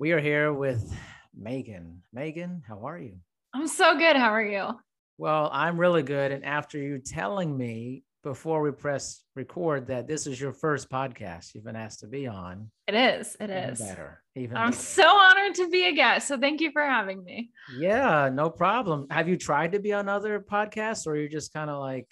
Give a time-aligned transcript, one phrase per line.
[0.00, 0.90] We are here with
[1.38, 2.00] Megan.
[2.10, 3.16] Megan, how are you?
[3.52, 4.16] I'm so good.
[4.16, 4.70] How are you?
[5.18, 6.32] Well, I'm really good.
[6.32, 11.54] And after you telling me before we press record that this is your first podcast
[11.54, 13.36] you've been asked to be on, It is.
[13.38, 13.78] It even is.
[13.80, 14.22] better.
[14.36, 14.82] Even I'm better.
[14.82, 16.28] so honored to be a guest.
[16.28, 17.50] So thank you for having me.
[17.76, 19.06] yeah, no problem.
[19.10, 22.08] Have you tried to be on other podcasts, or you're just kind of like,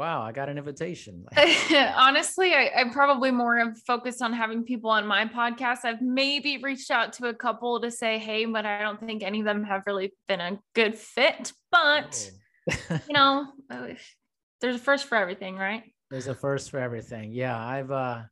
[0.00, 1.26] wow, I got an invitation?
[1.36, 5.84] Honestly, I, I probably more focused on having people on my podcast.
[5.84, 9.40] I've maybe reached out to a couple to say, hey, but I don't think any
[9.40, 11.52] of them have really been a good fit.
[11.70, 12.30] But,
[12.72, 13.00] oh.
[13.06, 13.88] you know, uh,
[14.62, 15.82] there's a first for everything, right?
[16.10, 17.32] There's a first for everything.
[17.32, 18.22] Yeah, I've uh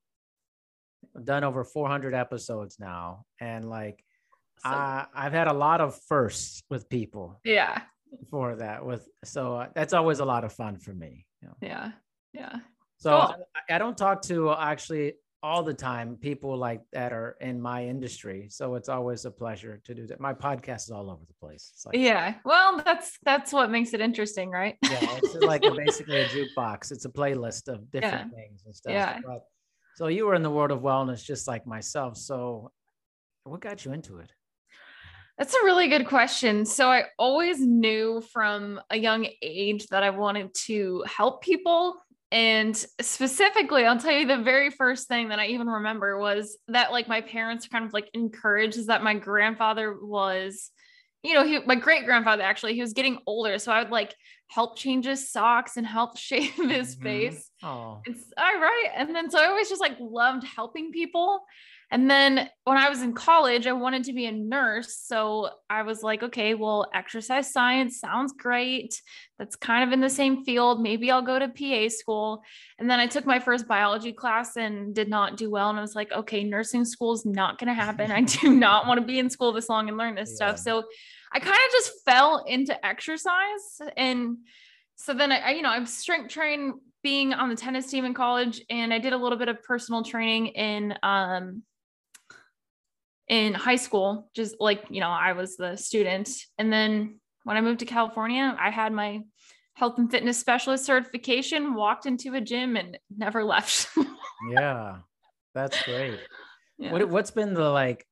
[1.23, 4.03] done over 400 episodes now, and like
[4.65, 7.83] So, I I've had a lot of firsts with people yeah.
[8.31, 8.85] for that.
[8.87, 11.27] With so uh, that's always a lot of fun for me.
[11.43, 11.55] Know?
[11.61, 11.93] Yeah.
[12.33, 12.57] Yeah.
[12.99, 13.17] So.
[13.17, 13.35] I,
[13.75, 18.49] I don't talk to actually all the time people like that are in my industry.
[18.51, 20.21] So it's always a pleasure to do that.
[20.21, 21.73] My podcast is all over the place.
[21.87, 22.35] Like Yeah.
[22.45, 24.77] Well, that's that's what makes it interesting, right?
[24.83, 26.91] yeah, it's like a, basically a jukebox.
[26.91, 28.93] It's a playlist of different things and stuff.
[28.93, 29.19] Yeah.
[29.25, 29.45] But
[29.95, 32.17] so you were in the world of wellness just like myself.
[32.17, 32.73] So
[33.45, 34.33] what got you into it?
[35.39, 36.65] That's a really good question.
[36.65, 41.95] So I always knew from a young age that I wanted to help people.
[42.33, 46.91] And specifically, I'll tell you the very first thing that I even remember was that
[46.91, 50.71] like my parents kind of like encouraged is that my grandfather was,
[51.23, 53.59] you know, he, my great grandfather actually, he was getting older.
[53.61, 54.15] So I would like
[54.49, 57.03] help change his socks and help shave his Mhm.
[57.03, 57.51] face.
[57.63, 58.89] Oh, It's all right.
[58.97, 61.41] And then so I always just like loved helping people.
[61.91, 64.95] And then when I was in college, I wanted to be a nurse.
[64.95, 69.01] So I was like, okay, well, exercise science sounds great.
[69.39, 70.83] That's kind of in the same field.
[70.83, 72.43] Maybe I'll go to PA school.
[72.79, 75.71] And then I took my first biology class and did not do well.
[75.71, 78.11] And I was like, okay, nursing school is not going to happen.
[78.11, 80.59] I do not want to be in school this long and learn this stuff.
[80.59, 80.85] So
[81.33, 83.81] I kind of just fell into exercise.
[83.97, 84.39] And
[84.97, 88.13] so then I, I, you know, I'm strength trained being on the tennis team in
[88.13, 91.63] college and I did a little bit of personal training in um
[93.29, 96.31] in high school, just like, you know, I was the student.
[96.57, 99.21] And then when I moved to California, I had my
[99.75, 103.89] health and fitness specialist certification, walked into a gym and never left.
[104.51, 104.99] yeah,
[105.55, 106.19] that's great.
[106.79, 106.93] Yeah.
[106.93, 108.07] What what's been the like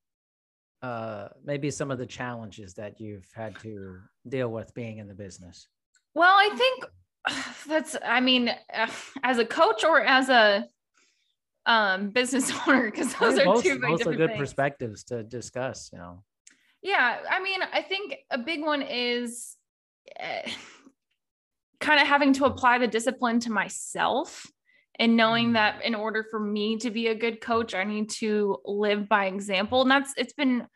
[0.83, 5.15] uh maybe some of the challenges that you've had to deal with being in the
[5.15, 5.69] business?
[6.15, 6.85] Well, I think
[7.67, 8.51] that's, I mean,
[9.23, 10.67] as a coach or as a
[11.67, 14.39] um, business owner, because those Yeah, are both, two very different good things.
[14.41, 16.23] perspectives to discuss, you know.
[16.83, 19.57] Yeah, I mean, I think a big one is
[20.21, 20.49] uh,
[21.81, 24.47] kind of having to apply the discipline to myself
[24.99, 25.53] and knowing Mm.
[25.55, 29.27] that in order for me to be a good coach, I need to live by
[29.27, 29.83] example.
[29.83, 30.67] And that's it's been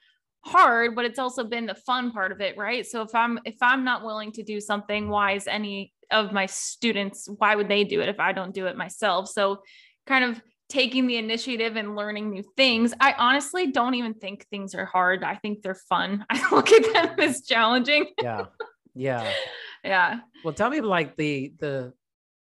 [0.45, 2.84] hard, but it's also been the fun part of it, right?
[2.87, 6.47] So if I'm if I'm not willing to do something, why is any of my
[6.47, 9.28] students why would they do it if I don't do it myself?
[9.28, 9.62] So
[10.07, 12.95] kind of taking the initiative and learning new things.
[13.01, 15.23] I honestly don't even think things are hard.
[15.25, 16.25] I think they're fun.
[16.31, 18.07] I look at them as challenging.
[18.23, 18.47] Yeah.
[18.95, 19.31] Yeah.
[19.83, 20.21] Yeah.
[20.45, 21.95] Well, tell me like the the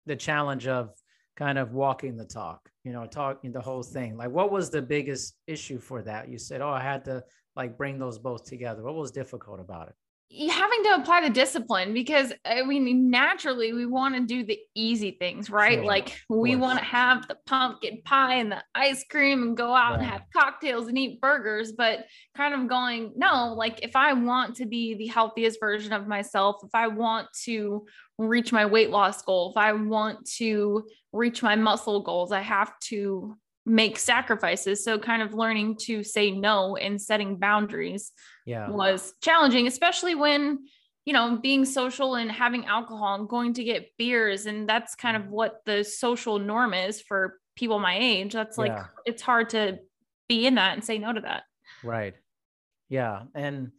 [0.06, 0.90] the challenge of
[1.38, 4.18] kind of walking the talk, you know, talking the whole thing.
[4.18, 6.28] Like what was the biggest issue for that?
[6.28, 7.24] You said, "Oh, I had to
[7.56, 9.96] like bring those both together." What was difficult about it?
[10.34, 15.12] Having to apply the discipline because I mean, naturally, we want to do the easy
[15.19, 15.80] things, right?
[15.80, 19.75] Sure, like we want to have the pumpkin pie and the ice cream and go
[19.75, 22.06] out and have cocktails and eat burgers, but
[22.36, 26.58] kind of going, no, like if I want to be the healthiest version of myself,
[26.64, 27.86] if I want to
[28.18, 32.72] reach my weight loss goal, if I want to reach my muscle goals, I have
[32.86, 34.83] to make sacrifices.
[34.83, 38.11] So, kind of learning to say no and setting boundaries
[38.45, 38.69] Yeah.
[38.69, 40.66] was challenging, especially when,
[41.05, 44.45] you know, being social and having alcohol and going to get beers.
[44.45, 48.33] And that's kind of what the social norm is for people my age.
[48.33, 48.85] That's like, Yeah.
[49.05, 49.79] it's hard to
[50.28, 51.43] be in that and say no to that.
[51.84, 52.16] Right.
[52.90, 53.23] Yeah.
[53.35, 53.72] And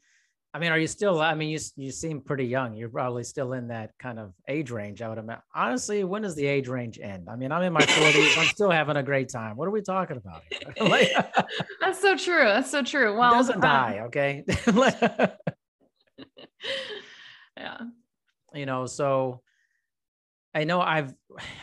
[0.54, 2.74] I mean, are you still I mean, you you seem pretty young.
[2.74, 5.42] You're probably still in that kind of age range, I would imagine.
[5.54, 7.28] Honestly, when does the age range end?
[7.30, 8.38] I mean, I'm in my 40s.
[8.38, 9.56] I'm still having a great time.
[9.56, 10.42] What are we talking about?
[10.80, 11.10] like,
[11.80, 12.44] That's so true.
[12.44, 13.16] That's so true.
[13.16, 14.44] Well, doesn't um, die, okay?
[17.56, 17.78] yeah.
[18.54, 19.40] you know so
[20.54, 21.14] i know i've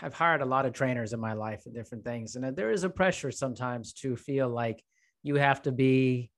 [0.01, 2.83] i've hired a lot of trainers in my life and different things and there is
[2.83, 4.83] a pressure sometimes to feel like
[5.24, 6.31] you have to be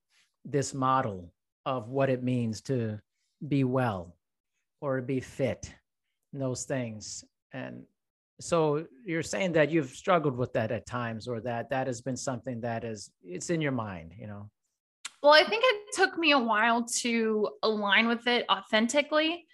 [0.44, 1.32] this model
[1.66, 2.98] of what it means to
[3.48, 4.16] be well
[4.80, 5.72] or be fit
[6.32, 7.82] those things and
[8.40, 12.16] so you're saying that you've struggled with that at times or that that has been
[12.16, 14.48] something that is it's in your mind you know
[15.22, 19.46] Well, I think it took me a while to align with it authentically.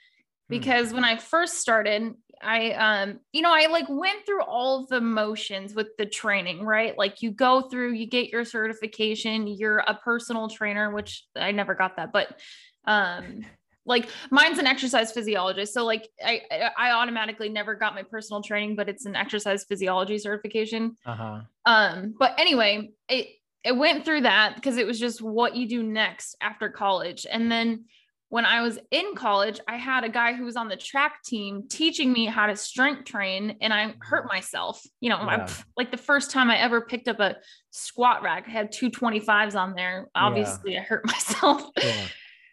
[0.48, 5.00] Because when I first started, I um you know I like went through all the
[5.00, 6.96] motions with the training, right?
[6.96, 11.74] Like you go through, you get your certification, you're a personal trainer, which I never
[11.74, 12.40] got that, but
[12.86, 13.44] um
[13.86, 15.72] like mine's an exercise physiologist.
[15.72, 20.18] So like I I automatically never got my personal training, but it's an exercise physiology
[20.18, 20.96] certification.
[21.06, 21.40] Uh-huh.
[21.64, 23.28] Um but anyway, it
[23.64, 27.26] it went through that because it was just what you do next after college.
[27.30, 27.86] And then
[28.30, 31.64] when I was in college, I had a guy who was on the track team
[31.69, 34.28] teaching me how to strength train, and I hurt mm-hmm.
[34.28, 34.82] myself.
[35.00, 35.46] You know, yeah.
[35.48, 37.36] I, like the first time I ever picked up a
[37.70, 40.08] squat rack, I had two 25s on there.
[40.14, 40.80] Obviously, yeah.
[40.80, 41.62] I hurt myself.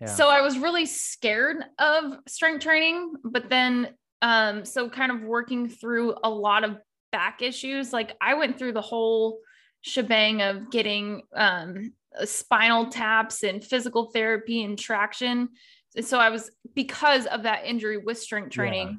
[0.01, 0.07] Yeah.
[0.07, 3.89] So I was really scared of strength training, but then,
[4.21, 6.77] um, so kind of working through a lot of
[7.11, 7.93] back issues.
[7.93, 9.39] Like I went through the whole
[9.81, 11.93] shebang of getting um,
[12.23, 15.49] spinal taps and physical therapy and traction.
[15.95, 18.87] And so I was because of that injury with strength training.
[18.87, 18.95] Yeah.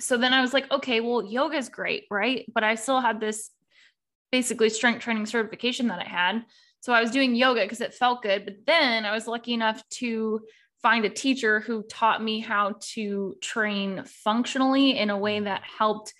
[0.00, 2.44] So then I was like, okay, well, yoga is great, right?
[2.54, 3.50] But I still had this
[4.32, 6.44] basically strength training certification that I had.
[6.80, 8.44] So I was doing yoga because it felt good.
[8.44, 10.42] But then I was lucky enough to
[10.82, 15.44] find a teacher who taught me how to train functionally in a way mm.
[15.44, 16.12] that helped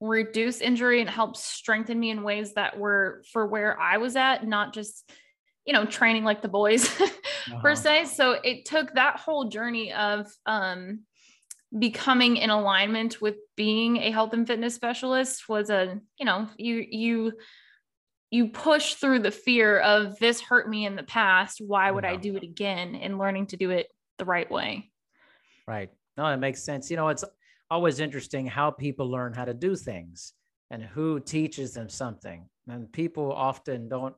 [0.00, 4.46] reduce injury and help strengthen me in ways that were for where I was at,
[4.46, 5.10] not just
[5.64, 7.60] you know training like the boys uh-huh.
[7.60, 8.06] per se.
[8.06, 11.00] So it took that whole journey of um
[11.76, 16.84] becoming in alignment with being a health and fitness specialist was a you know you
[16.88, 17.32] you
[18.30, 21.60] you push through the fear of this hurt me in the past.
[21.60, 22.12] Why would yeah.
[22.12, 22.96] i do it again?
[22.96, 23.88] And learning to do it
[24.18, 24.90] the right way.
[25.66, 25.90] Right.
[26.16, 26.90] No it makes sense.
[26.90, 27.24] You know it's
[27.70, 30.32] always interesting how people learn how to do things
[30.70, 32.48] and who teaches them something.
[32.68, 34.14] And people often don't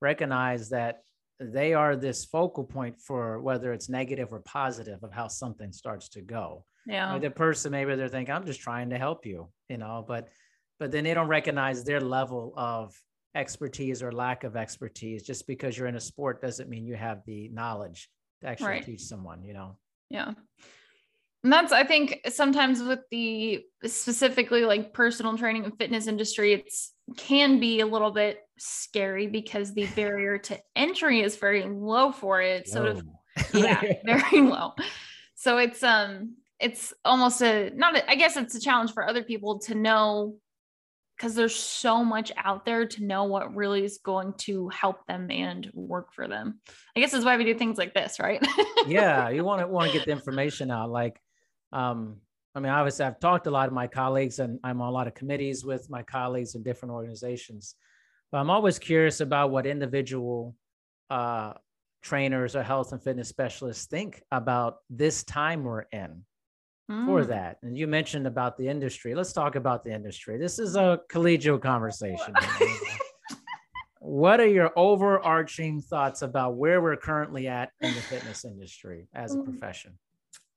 [0.00, 1.02] recognize that
[1.38, 6.08] they are this focal point for whether it's negative or positive of how something starts
[6.10, 6.64] to go.
[6.86, 7.18] Yeah.
[7.18, 10.28] the person maybe they're thinking, I'm just trying to help you, you know, but
[10.78, 12.94] but then they don't recognize their level of
[13.34, 15.22] expertise or lack of expertise.
[15.22, 18.08] Just because you're in a sport doesn't mean you have the knowledge
[18.40, 18.84] to actually right.
[18.84, 19.76] teach someone, you know.
[20.08, 20.32] Yeah.
[21.42, 26.92] And that's, I think, sometimes with the specifically like personal training and fitness industry, it's
[27.16, 32.42] can be a little bit scary because the barrier to entry is very low for
[32.42, 32.68] it.
[32.68, 33.02] Sort of,
[33.54, 34.72] yeah, very low.
[35.34, 37.96] So it's um, it's almost a not.
[37.96, 40.36] A, I guess it's a challenge for other people to know
[41.16, 45.30] because there's so much out there to know what really is going to help them
[45.30, 46.60] and work for them.
[46.96, 48.46] I guess that's why we do things like this, right?
[48.86, 50.90] yeah, you want to want to get the information out.
[50.90, 51.20] Like
[51.72, 52.16] um,
[52.54, 54.92] I mean, obviously, I've talked to a lot of my colleagues, and I'm on a
[54.92, 57.76] lot of committees with my colleagues in different organizations.
[58.32, 60.56] But I'm always curious about what individual
[61.10, 61.54] uh,
[62.02, 66.24] trainers or health and fitness specialists think about this time we're in
[66.90, 67.06] mm.
[67.06, 67.58] for that.
[67.62, 69.14] And you mentioned about the industry.
[69.14, 70.38] Let's talk about the industry.
[70.38, 72.34] This is a collegial conversation.
[74.00, 79.34] what are your overarching thoughts about where we're currently at in the fitness industry as
[79.34, 79.44] a mm.
[79.44, 79.98] profession?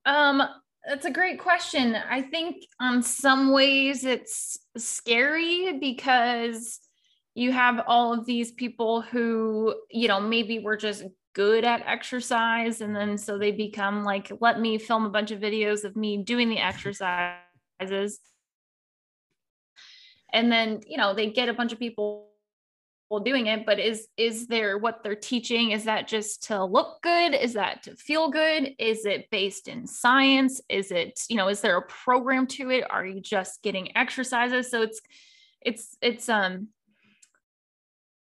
[0.05, 0.43] Um,
[0.85, 1.95] that's a great question.
[1.95, 6.79] I think on some ways it's scary because
[7.35, 11.03] you have all of these people who, you know, maybe were just
[11.33, 15.39] good at exercise and then so they become like let me film a bunch of
[15.39, 18.19] videos of me doing the exercises.
[20.31, 22.32] And then, you know, they get a bunch of people
[23.19, 27.33] doing it but is is there what they're teaching is that just to look good?
[27.33, 28.75] Is that to feel good?
[28.79, 30.61] Is it based in science?
[30.69, 32.85] Is it you know is there a program to it?
[32.89, 34.69] Are you just getting exercises?
[34.69, 35.01] So it's
[35.61, 36.69] it's it's um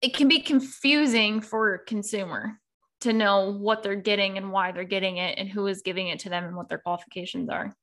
[0.02, 2.60] it can be confusing for a consumer
[3.02, 6.20] to know what they're getting and why they're getting it and who is giving it
[6.20, 7.76] to them and what their qualifications are.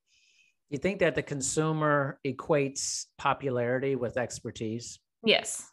[0.71, 4.99] You think that the consumer equates popularity with expertise?
[5.25, 5.71] Yes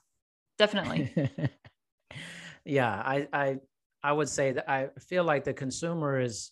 [0.57, 1.11] definitely.
[2.65, 3.57] yeah, I, I
[4.03, 6.51] I would say that I feel like the consumer is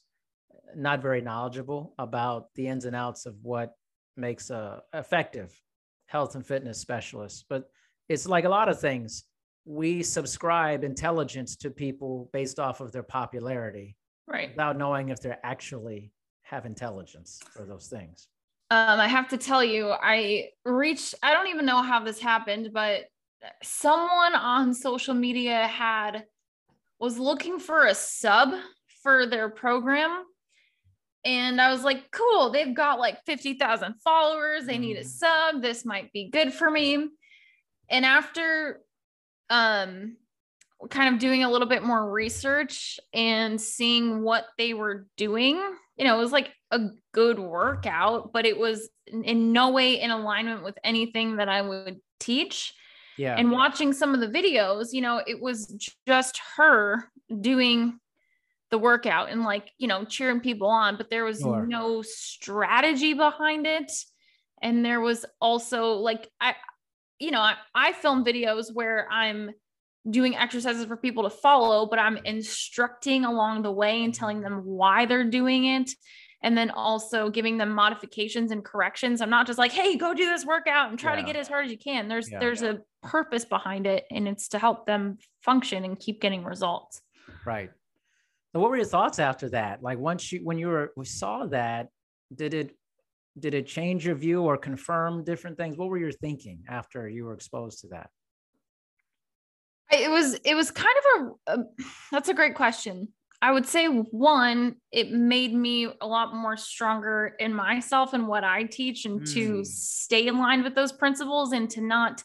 [0.76, 3.74] not very knowledgeable about the ins and outs of what
[4.16, 5.60] makes a effective
[6.08, 7.46] health and fitness specialist.
[7.50, 7.70] But
[8.08, 9.24] it's like a lot of things.
[9.66, 13.96] We subscribe intelligence to people based off of their popularity,
[14.28, 14.50] right?
[14.50, 16.12] Without knowing if they actually
[16.44, 18.28] have intelligence for those things.
[18.72, 22.70] Um, I have to tell you, I reached, I don't even know how this happened,
[22.74, 23.06] but
[23.64, 26.26] someone on social media had
[27.00, 28.54] was looking for a sub
[29.04, 30.24] for their program
[31.26, 34.66] and I was like, cool, they've got like 50,000 followers.
[34.66, 35.06] They need a mm.
[35.06, 35.62] sub.
[35.62, 37.08] This might be good for me.
[37.90, 38.82] And after
[39.50, 40.16] um
[40.90, 45.62] kind of doing a little bit more research and seeing what they were doing,
[45.98, 46.80] you know, it was like a
[47.12, 52.00] good workout, but it was in no way in alignment with anything that I would
[52.20, 52.74] teach.
[53.20, 53.36] Yeah.
[53.38, 55.68] And watching some of the videos, you know, it was
[56.08, 57.04] just her
[57.42, 58.00] doing
[58.72, 61.68] the workout and like, you know, cheering people on, but there was sure.
[61.68, 63.92] no strategy behind it.
[64.62, 66.56] And there was also like, I,
[67.20, 69.52] you know, I, I film videos where I'm
[70.10, 74.18] doing exercises for people to follow, but I'm instructing along the way and mm-hmm.
[74.18, 75.92] telling them why they're doing it.
[76.42, 79.20] And then also giving them modifications and corrections.
[79.20, 81.20] I'm not just like, hey, go do this workout and try yeah.
[81.20, 82.08] to get as hard as you can.
[82.08, 82.70] There's yeah, there's yeah.
[82.70, 87.02] a purpose behind it, and it's to help them function and keep getting results.
[87.46, 87.72] Right.
[88.54, 89.84] So what were your thoughts after that?
[89.84, 91.90] Like once you when you were we saw that,
[92.34, 92.76] did it
[93.38, 95.78] did it change your view or confirm different things?
[95.78, 98.10] What were your thinking after you were exposed to that?
[99.92, 101.64] It was it was kind of a, a
[102.12, 103.10] that's a great question.
[103.42, 108.44] I would say one, it made me a lot more stronger in myself and what
[108.44, 109.34] I teach and mm.
[109.34, 112.22] to stay in line with those principles and to not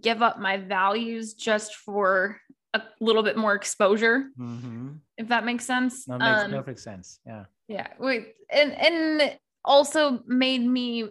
[0.00, 2.40] give up my values just for
[2.74, 4.30] a little bit more exposure.
[4.38, 4.90] Mm-hmm.
[5.16, 6.04] If that makes sense.
[6.04, 7.20] That makes um, perfect sense.
[7.26, 7.44] Yeah.
[7.68, 7.88] Yeah.
[7.98, 11.08] Wait, and and also made me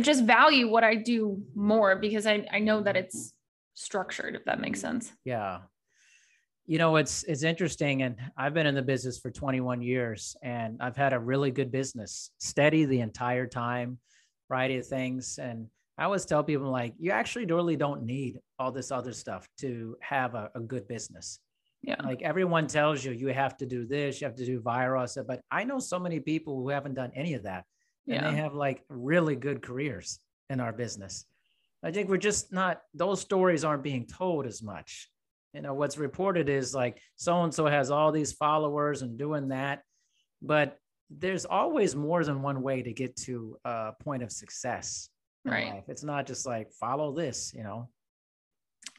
[0.00, 3.32] just value what I do more because I, I know that it's
[3.74, 5.12] structured, if that makes sense.
[5.24, 5.60] Yeah.
[6.66, 8.02] You know, it's it's interesting.
[8.02, 11.70] And I've been in the business for 21 years and I've had a really good
[11.70, 13.98] business, steady the entire time,
[14.48, 15.38] variety of things.
[15.38, 19.46] And I always tell people like, you actually really don't need all this other stuff
[19.58, 21.38] to have a, a good business.
[21.82, 21.96] Yeah.
[22.02, 25.06] Like everyone tells you, you have to do this, you have to do viral.
[25.26, 27.64] But I know so many people who haven't done any of that.
[28.08, 28.30] And yeah.
[28.30, 30.18] they have like really good careers
[30.50, 31.26] in our business.
[31.82, 35.10] I think we're just not, those stories aren't being told as much.
[35.52, 39.48] You know, what's reported is like so and so has all these followers and doing
[39.48, 39.82] that.
[40.42, 40.78] But
[41.10, 45.10] there's always more than one way to get to a point of success
[45.44, 45.74] right.
[45.74, 45.84] life.
[45.88, 47.88] it's not just like follow this you know?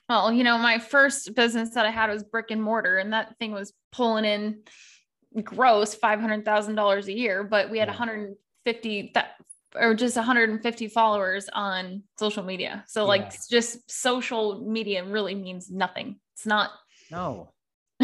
[0.10, 3.38] Well you know my first business that i had was brick and mortar and that
[3.40, 4.60] thing was pulling in
[5.44, 7.94] gross $500000 a year but we had yeah.
[7.94, 9.36] 150 that
[9.80, 12.84] or just 150 followers on social media.
[12.88, 16.20] So like just social media really means nothing.
[16.36, 16.72] It's not
[17.12, 17.52] no.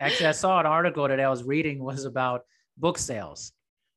[0.00, 2.42] Actually i saw an article that i was reading was about
[2.76, 3.52] book sales.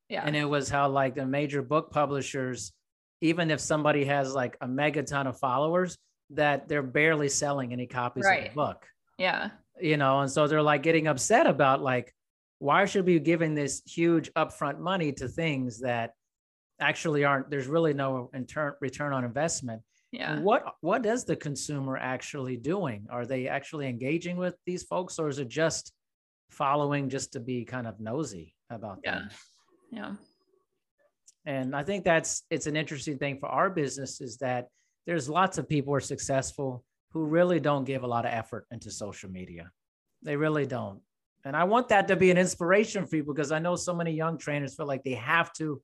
[0.09, 0.23] Yeah.
[0.23, 2.73] And it was how like the major book publishers
[3.21, 5.97] even if somebody has like a megaton of followers,
[6.31, 8.43] that they're barely selling any copies right.
[8.43, 8.85] of the book.
[9.17, 9.49] Yeah.
[9.79, 12.13] You know, and so they're like getting upset about like,
[12.59, 16.13] why should we be giving this huge upfront money to things that
[16.79, 19.81] actually aren't, there's really no inter- return on investment.
[20.11, 20.39] Yeah.
[20.39, 23.07] What what is the consumer actually doing?
[23.09, 25.91] Are they actually engaging with these folks or is it just
[26.51, 29.11] following just to be kind of nosy about yeah.
[29.11, 29.29] them?
[29.91, 30.13] Yeah
[31.45, 34.67] and i think that's it's an interesting thing for our business is that
[35.05, 36.83] there's lots of people who are successful
[37.15, 39.71] who really don't give a lot of effort into social media.
[40.21, 40.99] They really don't.
[41.45, 44.11] And i want that to be an inspiration for you because i know so many
[44.11, 45.79] young trainers feel like they have to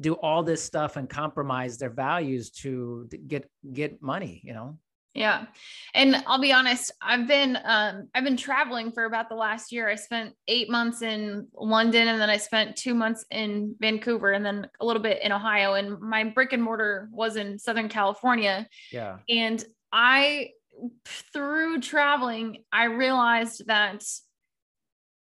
[0.00, 4.78] do all this stuff and compromise their values to get get money you know
[5.14, 5.46] yeah.
[5.94, 9.88] And I'll be honest, I've been um I've been traveling for about the last year.
[9.88, 14.44] I spent 8 months in London and then I spent 2 months in Vancouver and
[14.44, 18.68] then a little bit in Ohio and my brick and mortar was in Southern California.
[18.90, 19.18] Yeah.
[19.28, 20.50] And I
[21.32, 24.02] through traveling, I realized that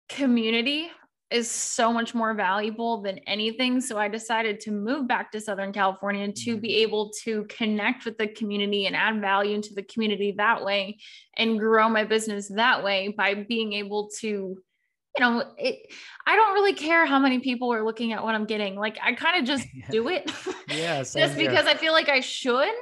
[0.08, 0.88] community
[1.34, 3.80] is so much more valuable than anything.
[3.80, 6.82] So I decided to move back to Southern California to be mm-hmm.
[6.82, 10.98] able to connect with the community and add value into the community that way
[11.36, 15.92] and grow my business that way by being able to you know it
[16.26, 19.12] i don't really care how many people are looking at what i'm getting like i
[19.12, 20.28] kind of just do it
[20.68, 22.74] yeah just because i feel like i should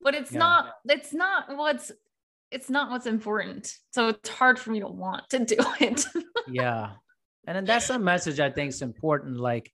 [0.00, 0.38] but it's yeah.
[0.38, 1.92] not it's not what's
[2.50, 6.06] it's not what's important so it's hard for me to want to do it
[6.48, 6.92] yeah
[7.46, 9.36] and then that's a message I think is important.
[9.38, 9.72] Like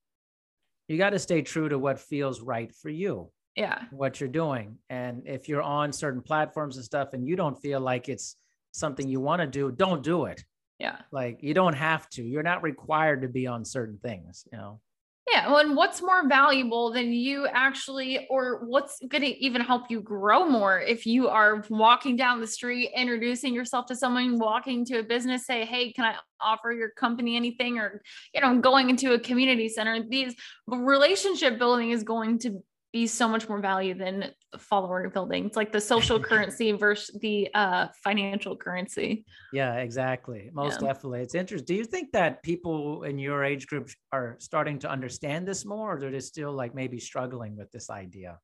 [0.89, 3.31] you got to stay true to what feels right for you.
[3.57, 3.83] Yeah.
[3.91, 4.79] What you're doing.
[4.89, 8.37] And if you're on certain platforms and stuff and you don't feel like it's
[8.73, 10.43] something you want to do, don't do it.
[10.79, 10.97] Yeah.
[11.13, 12.23] Like you don't have to.
[12.23, 14.81] You're not required to be on certain things, you know.
[15.29, 15.49] Yeah.
[15.49, 20.01] Well, and what's more valuable than you actually, or what's going to even help you
[20.01, 24.99] grow more if you are walking down the street, introducing yourself to someone, walking to
[24.99, 27.79] a business, say, Hey, can I offer your company anything?
[27.79, 28.03] Or,
[28.35, 30.03] you know, going into a community center?
[30.09, 30.35] These
[30.67, 35.47] relationship building is going to be so much more value than follower building.
[35.47, 39.25] It's like the social currency versus the uh, financial currency.
[39.53, 40.51] Yeah, exactly.
[40.53, 40.89] Most yeah.
[40.89, 41.21] definitely.
[41.21, 41.67] It's interesting.
[41.67, 45.95] Do you think that people in your age group are starting to understand this more,
[45.95, 48.39] or they're just still like maybe struggling with this idea?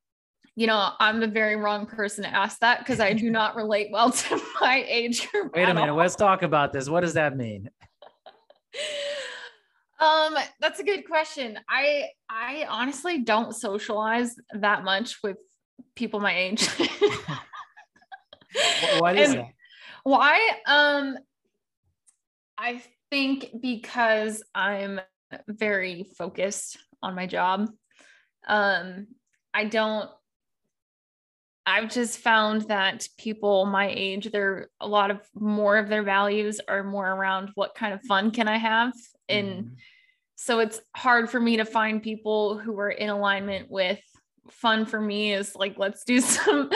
[0.54, 3.88] You know, I'm the very wrong person to ask that because I do not relate
[3.92, 5.54] well to my age group.
[5.54, 5.90] Wait a minute.
[5.90, 5.96] All.
[5.96, 6.88] Let's talk about this.
[6.88, 7.68] What does that mean?
[9.98, 11.58] Um, that's a good question.
[11.68, 15.38] I I honestly don't socialize that much with
[15.94, 16.68] people my age.
[18.98, 19.46] what is it?
[20.04, 20.50] Why?
[20.66, 21.16] Um,
[22.58, 25.00] I think because I'm
[25.48, 27.70] very focused on my job.
[28.46, 29.06] Um,
[29.54, 30.10] I don't
[31.68, 36.60] I've just found that people my age, they're a lot of more of their values
[36.68, 38.92] are more around what kind of fun can I have
[39.28, 39.71] and mm.
[40.37, 44.00] so it's hard for me to find people who are in alignment with
[44.50, 46.71] fun for me is like let's do some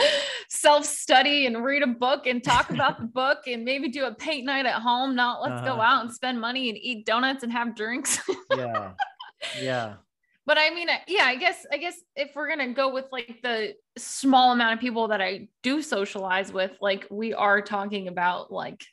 [0.49, 4.13] self study and read a book and talk about the book and maybe do a
[4.13, 5.75] paint night at home not let's uh-huh.
[5.75, 8.19] go out and spend money and eat donuts and have drinks
[8.55, 8.91] yeah
[9.59, 9.93] yeah
[10.45, 13.73] but i mean yeah i guess i guess if we're gonna go with like the
[13.97, 18.83] small amount of people that i do socialize with like we are talking about like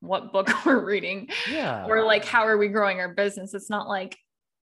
[0.00, 1.86] what book we're reading yeah.
[1.86, 3.54] or like how are we growing our business.
[3.54, 4.16] It's not like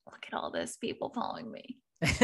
[0.05, 1.77] look at all this people following me.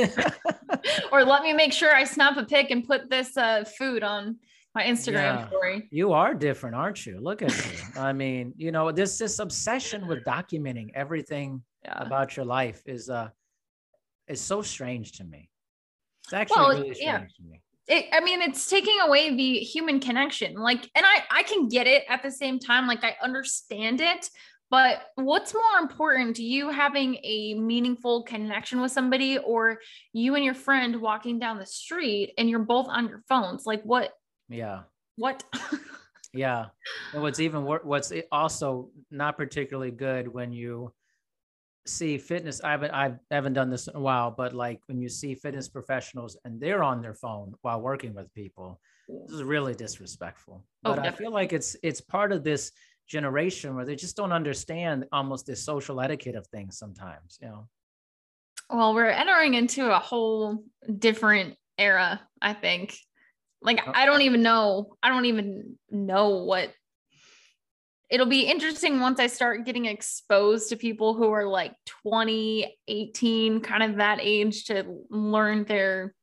[1.11, 4.37] Or let me make sure i snap a pic and put this uh, food on
[4.75, 5.47] my instagram yeah.
[5.47, 5.87] story.
[5.91, 7.19] You are different aren't you?
[7.21, 8.01] Look at you.
[8.01, 12.03] I mean you know this this obsession with documenting everything yeah.
[12.03, 13.29] about your life is uh
[14.27, 15.49] is so strange to me.
[16.25, 17.19] It's actually well, really strange yeah.
[17.19, 20.55] to me it, I mean, it's taking away the human connection.
[20.55, 22.85] Like, and I, I can get it at the same time.
[22.87, 24.29] Like, I understand it.
[24.69, 29.79] But what's more important, you having a meaningful connection with somebody or
[30.11, 33.65] you and your friend walking down the street and you're both on your phones?
[33.65, 34.11] Like, what?
[34.49, 34.81] Yeah.
[35.15, 35.45] What?
[36.33, 36.65] yeah.
[37.13, 40.91] And what's even what's also not particularly good when you
[41.87, 45.09] see fitness I haven't I haven't done this in a while, but like when you
[45.09, 49.73] see fitness professionals and they're on their phone while working with people, this is really
[49.73, 50.63] disrespectful.
[50.85, 52.71] Oh, but I feel like it's it's part of this
[53.07, 57.67] generation where they just don't understand almost this social etiquette of things sometimes, you know.
[58.69, 60.63] Well, we're entering into a whole
[60.99, 62.97] different era, I think.
[63.61, 63.91] Like oh.
[63.93, 66.71] I don't even know, I don't even know what
[68.09, 73.61] it'll be interesting once I start getting exposed to people who are like 20, 18,
[73.61, 76.13] kind of that age to learn their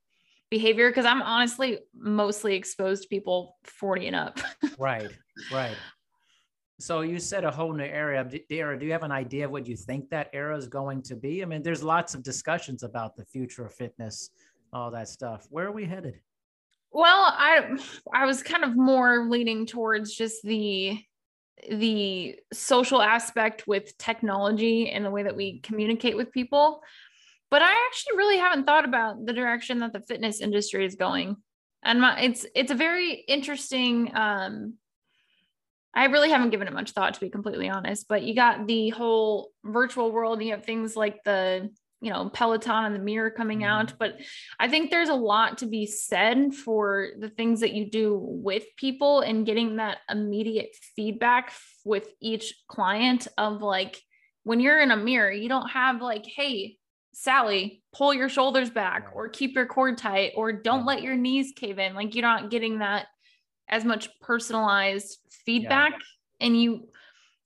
[0.51, 0.91] behavior.
[0.93, 4.41] Cause I'm honestly mostly exposed to people 40 and up.
[4.79, 5.11] right,
[5.53, 5.77] right.
[6.81, 8.29] So you said a whole new area.
[8.51, 11.17] Era, do you have an idea of what you think that era is going to
[11.17, 11.43] be?
[11.43, 14.31] I mean, there's lots of discussions about the future of fitness,
[14.73, 15.47] all that stuff.
[15.51, 16.21] Where are we headed?
[16.91, 17.77] Well, I
[18.13, 20.99] I was kind of more leaning towards just the
[21.71, 26.83] the social aspect with technology and the way that we communicate with people.
[27.51, 31.37] But I actually really haven't thought about the direction that the fitness industry is going.
[31.83, 34.75] And my, it's it's a very interesting um,
[35.95, 38.91] I really haven't given it much thought to be completely honest, but you got the
[38.91, 41.71] whole virtual world, you have things like the
[42.05, 43.71] you know peloton and the mirror coming mm-hmm.
[43.71, 44.17] out but
[44.61, 48.65] i think there's a lot to be said for the things that you do with
[48.77, 51.53] people and getting that immediate feedback
[51.85, 54.01] with each client of like
[54.43, 56.77] when you're in a mirror you don't have like hey
[57.15, 61.53] sally pull your shoulders back or keep your core tight or don't let your knees
[61.57, 63.07] cave in like you're not getting that
[63.69, 66.47] as much personalized feedback yeah.
[66.47, 66.89] and you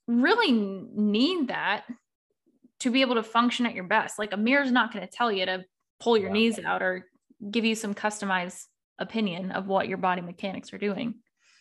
[0.08, 1.84] really need that
[2.80, 4.18] to be able to function at your best.
[4.18, 5.64] Like a mirror is not going to tell you to
[6.00, 7.06] pull your knees out or
[7.50, 8.64] give you some customized
[8.98, 11.14] opinion of what your body mechanics are doing.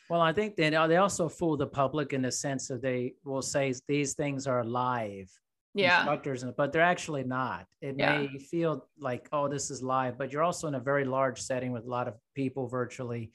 [0.10, 3.42] Well, I think they they also fool the public in the sense that they will
[3.42, 5.30] say these things are live
[5.74, 6.00] yeah.
[6.00, 7.66] instructors, but they're actually not.
[7.82, 8.20] It yeah.
[8.20, 11.72] may feel like, oh, this is live, but you're also in a very large setting
[11.72, 13.32] with a lot of people virtually,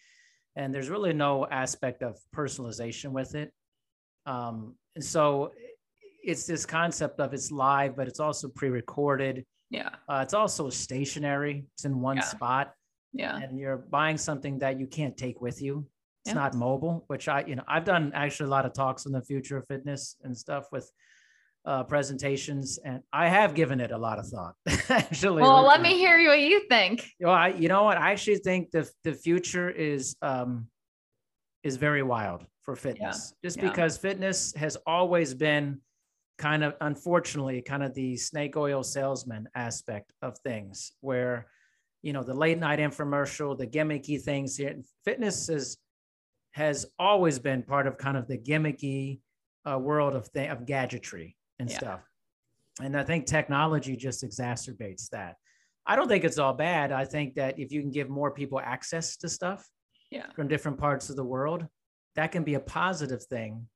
[0.56, 3.52] and there's really no aspect of personalization with it.
[4.24, 5.52] Um, and so
[6.22, 9.44] it's this concept of it's live, but it's also pre-recorded.
[9.70, 9.90] Yeah.
[10.08, 11.64] Uh, it's also stationary.
[11.74, 12.22] It's in one yeah.
[12.24, 12.74] spot.
[13.12, 13.36] Yeah.
[13.36, 15.86] And you're buying something that you can't take with you.
[16.24, 16.40] It's yeah.
[16.40, 19.22] not mobile, which I, you know, I've done actually a lot of talks on the
[19.22, 20.90] future of fitness and stuff with
[21.64, 24.54] uh, presentations, and I have given it a lot of thought.
[24.88, 25.42] actually.
[25.42, 27.08] Well, let me hear what you think.
[27.20, 27.98] Well, I, you know what?
[27.98, 30.66] I actually think the the future is um
[31.62, 33.48] is very wild for fitness, yeah.
[33.48, 35.80] just because fitness has always been
[36.38, 41.46] kind of, unfortunately, kind of the snake oil salesman aspect of things, where
[42.02, 44.76] you know, the late night infomercial, the gimmicky things here.
[45.04, 45.78] Fitness is
[46.52, 49.20] has always been part of kind of the gimmicky
[49.70, 51.78] uh, world of th- of gadgetry and yeah.
[51.78, 52.00] stuff.
[52.82, 55.36] And I think technology just exacerbates that.
[55.86, 56.92] I don't think it's all bad.
[56.92, 59.66] I think that if you can give more people access to stuff
[60.10, 60.26] yeah.
[60.34, 61.66] from different parts of the world,
[62.16, 63.66] that can be a positive thing.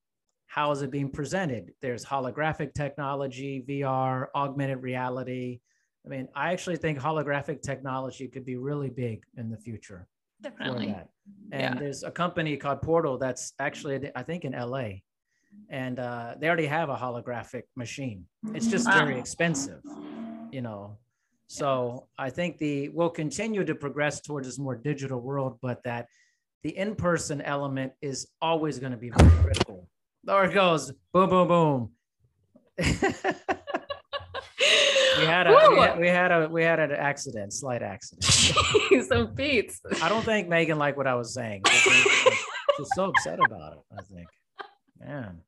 [0.46, 1.72] How is it being presented?
[1.82, 5.60] There's holographic technology, VR, augmented reality.
[6.04, 10.06] I mean, I actually think holographic technology could be really big in the future.
[10.40, 10.94] Definitely.
[11.50, 11.74] And yeah.
[11.74, 14.88] there's a company called Portl that's actually, I think, in LA.
[15.70, 18.26] And uh, they already have a holographic machine.
[18.54, 19.04] It's just wow.
[19.04, 19.80] very expensive,
[20.52, 20.98] you know.
[21.48, 26.08] So I think the we'll continue to progress towards this more digital world, but that
[26.62, 29.88] the in-person element is always going to be very critical.
[30.26, 30.92] There it goes.
[31.12, 31.90] Boom, boom, boom.
[32.78, 32.84] we
[35.24, 38.24] had a we had, we had, a we had an accident, slight accident.
[39.06, 39.80] Some beats.
[40.02, 41.62] I don't think Megan liked what I was saying.
[41.66, 43.78] She's so upset about it.
[43.96, 44.26] I think,
[44.98, 45.42] man.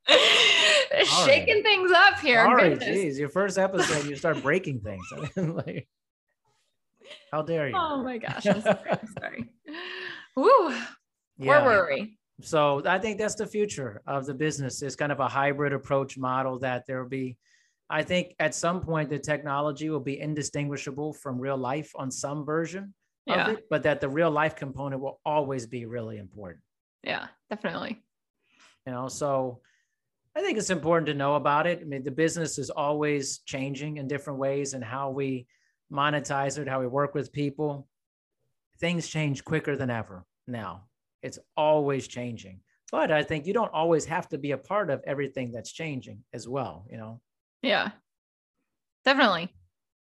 [1.26, 1.64] Shaking right.
[1.64, 2.42] things up here.
[2.42, 5.04] All right, geez, your first episode, you start breaking things.
[5.36, 5.88] like,
[7.32, 7.74] how dare you?
[7.76, 8.90] Oh my gosh, I'm sorry.
[8.90, 9.44] I'm sorry.
[10.36, 10.70] Woo.
[11.36, 11.62] Yeah.
[11.62, 12.17] Where were we?
[12.40, 14.82] So I think that's the future of the business.
[14.82, 17.36] It's kind of a hybrid approach model that there will be
[17.90, 22.44] I think at some point the technology will be indistinguishable from real life on some
[22.44, 23.46] version yeah.
[23.46, 26.62] of it, but that the real life component will always be really important.
[27.02, 28.02] Yeah, definitely.
[28.86, 29.60] You know, so
[30.36, 31.80] I think it's important to know about it.
[31.80, 35.46] I mean, the business is always changing in different ways and how we
[35.90, 37.88] monetize it, how we work with people.
[38.78, 40.84] Things change quicker than ever now.
[41.22, 42.60] It's always changing.
[42.90, 46.24] But I think you don't always have to be a part of everything that's changing
[46.32, 47.20] as well, you know.
[47.62, 47.90] Yeah.
[49.04, 49.52] Definitely.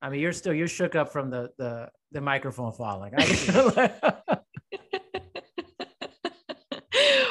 [0.02, 3.14] I mean, you're still you're shook up from the the the microphone falling.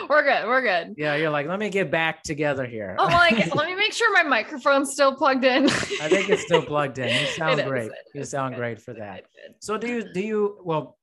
[0.09, 0.47] we're good.
[0.47, 0.95] We're good.
[0.97, 2.97] Yeah, you're like, let me get back together here.
[2.99, 5.65] Oh, like, let me make sure my microphone's still plugged in.
[5.67, 7.09] I think it's still plugged in.
[7.09, 7.91] You sound great.
[8.15, 8.61] You sound good.
[8.61, 9.25] great for that.
[9.61, 10.99] So do you do you well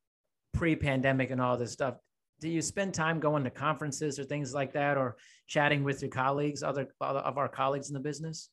[0.54, 1.96] pre-pandemic and all this stuff?
[2.40, 6.12] Do you spend time going to conferences or things like that, or chatting with your
[6.12, 8.50] colleagues, other, other of our colleagues in the business?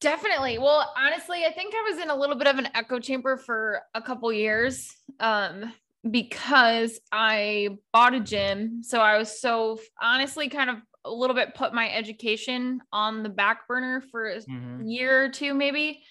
[0.00, 0.58] Definitely.
[0.58, 3.82] Well, honestly, I think I was in a little bit of an echo chamber for
[3.94, 5.72] a couple years um,
[6.08, 8.82] because I bought a gym.
[8.82, 13.28] So I was so honestly kind of a little bit put my education on the
[13.28, 14.86] back burner for a mm-hmm.
[14.86, 16.02] year or two, maybe.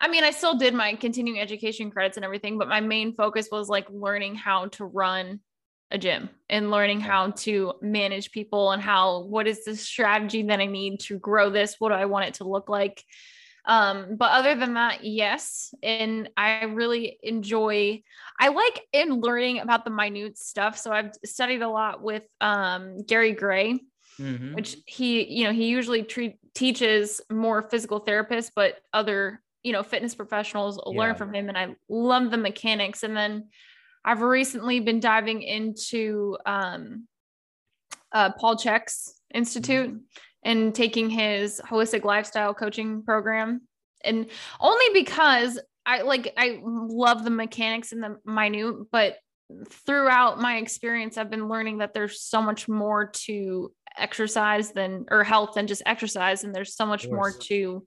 [0.00, 3.48] I mean, I still did my continuing education credits and everything, but my main focus
[3.50, 5.40] was like learning how to run
[5.90, 10.60] a gym and learning how to manage people and how what is the strategy that
[10.60, 11.76] I need to grow this?
[11.78, 13.02] What do I want it to look like?
[13.64, 15.74] Um, but other than that, yes.
[15.82, 18.02] And I really enjoy,
[18.40, 20.78] I like in learning about the minute stuff.
[20.78, 23.78] So I've studied a lot with um, Gary Gray,
[24.18, 24.54] mm-hmm.
[24.54, 29.82] which he, you know, he usually treat, teaches more physical therapists, but other, you know,
[29.82, 30.98] fitness professionals yeah.
[30.98, 31.50] learn from him.
[31.50, 33.02] And I love the mechanics.
[33.02, 33.48] And then
[34.08, 37.06] I've recently been diving into um,
[38.10, 40.00] uh, Paul Chek's Institute
[40.42, 43.60] and taking his holistic lifestyle coaching program.
[44.02, 49.18] And only because I like, I love the mechanics and the minute, but
[49.68, 55.22] throughout my experience, I've been learning that there's so much more to exercise than, or
[55.22, 56.44] health than just exercise.
[56.44, 57.86] And there's so much more to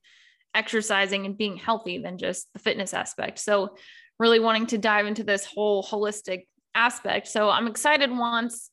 [0.53, 3.39] exercising and being healthy than just the fitness aspect.
[3.39, 3.75] So
[4.21, 7.27] really wanting to dive into this whole holistic aspect.
[7.27, 8.69] So I'm excited once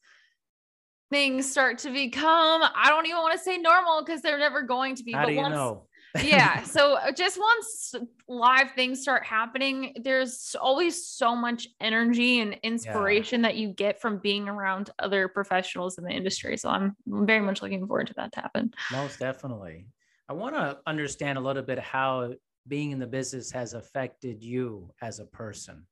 [1.10, 4.94] things start to become, I don't even want to say normal because they're never going
[4.96, 5.12] to be.
[5.12, 5.86] How but once, know?
[6.22, 6.62] yeah.
[6.64, 7.94] So uh, just once
[8.28, 13.48] live things start happening, there's always so much energy and inspiration yeah.
[13.48, 16.58] that you get from being around other professionals in the industry.
[16.58, 18.74] So I'm very much looking forward to that to happen.
[18.92, 19.86] Most definitely.
[20.28, 22.34] I want to understand a little bit how
[22.68, 25.86] being in the business has affected you as a person,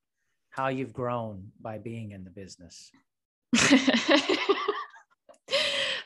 [0.51, 2.91] how you've grown by being in the business?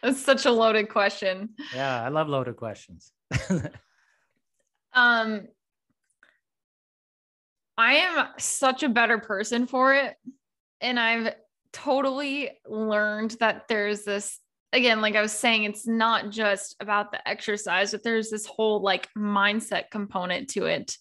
[0.03, 1.51] That's such a loaded question.
[1.75, 3.13] Yeah, I love loaded questions.
[4.93, 5.47] um
[7.77, 10.17] I am such a better person for it
[10.81, 11.35] and I've
[11.73, 14.39] totally learned that there's this
[14.73, 18.83] again, like I was saying, it's not just about the exercise, but there's this whole
[18.83, 20.97] like mindset component to it.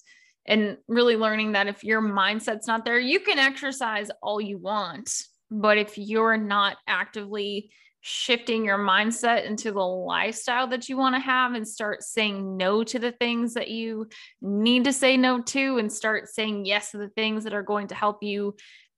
[0.45, 5.12] And really learning that if your mindset's not there, you can exercise all you want.
[5.51, 11.19] But if you're not actively shifting your mindset into the lifestyle that you want to
[11.19, 14.08] have and start saying no to the things that you
[14.41, 17.88] need to say no to and start saying yes to the things that are going
[17.88, 18.55] to help you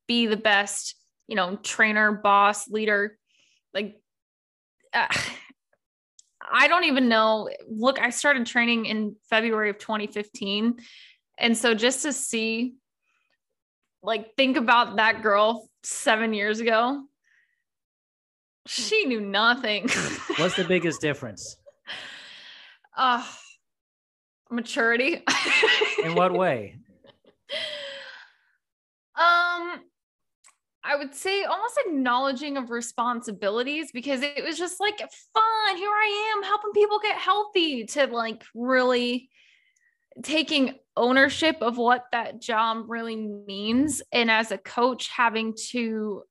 [0.07, 0.95] be the best,
[1.27, 3.17] you know, trainer, boss, leader.
[3.73, 4.00] Like,
[4.93, 5.07] uh,
[6.51, 7.49] I don't even know.
[7.67, 10.77] Look, I started training in February of 2015.
[11.37, 12.75] And so just to see,
[14.03, 17.03] like, think about that girl seven years ago.
[18.67, 19.89] She knew nothing.
[20.37, 21.57] What's the biggest difference?
[22.95, 23.25] Uh,
[24.49, 25.23] maturity.
[26.03, 26.77] In what way?
[29.13, 29.81] Um,
[30.83, 35.77] I would say almost acknowledging of responsibilities because it was just like fun.
[35.77, 39.29] Here I am helping people get healthy to like really
[40.23, 44.01] taking ownership of what that job really means.
[44.11, 46.23] And as a coach, having to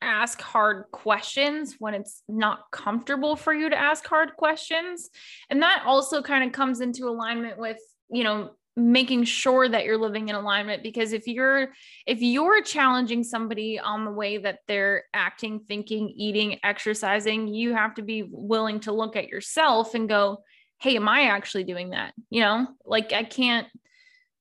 [0.00, 5.10] ask hard questions when it's not comfortable for you to ask hard questions.
[5.50, 7.78] And that also kind of comes into alignment with,
[8.10, 11.68] you know, making sure that you're living in alignment because if you're
[12.06, 17.94] if you're challenging somebody on the way that they're acting thinking eating exercising you have
[17.94, 20.42] to be willing to look at yourself and go
[20.80, 22.14] hey am i actually doing that?
[22.30, 23.66] You know like i can't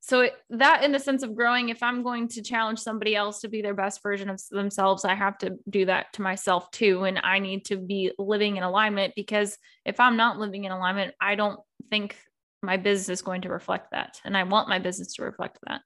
[0.01, 3.41] so it, that in the sense of growing if i'm going to challenge somebody else
[3.41, 7.05] to be their best version of themselves i have to do that to myself too
[7.05, 11.15] and i need to be living in alignment because if i'm not living in alignment
[11.19, 12.15] i don't think
[12.61, 14.19] my business is going to reflect that.
[14.23, 15.81] And I want my business to reflect that.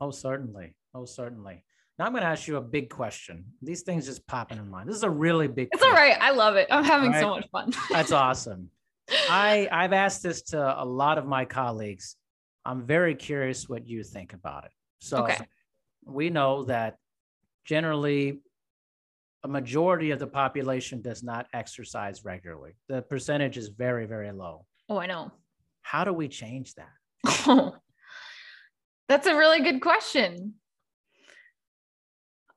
[0.00, 0.74] Oh, certainly.
[0.94, 1.64] Oh, certainly.
[1.98, 3.44] Now I'm going to ask you a big question.
[3.60, 4.88] These things just popping in mind.
[4.88, 5.68] This is a really big.
[5.72, 5.96] It's question.
[5.96, 6.16] all right.
[6.20, 6.68] I love it.
[6.70, 7.20] I'm having right?
[7.20, 7.72] so much fun.
[7.90, 8.70] That's awesome.
[9.28, 12.16] I I've asked this to a lot of my colleagues.
[12.64, 14.70] I'm very curious what you think about it.
[15.00, 15.46] So okay.
[16.04, 16.96] we know that
[17.64, 18.40] generally
[19.44, 22.72] a majority of the population does not exercise regularly.
[22.88, 24.66] The percentage is very, very low.
[24.88, 25.32] Oh, I know.
[25.82, 26.92] How do we change that?
[29.08, 30.54] That's a really good question.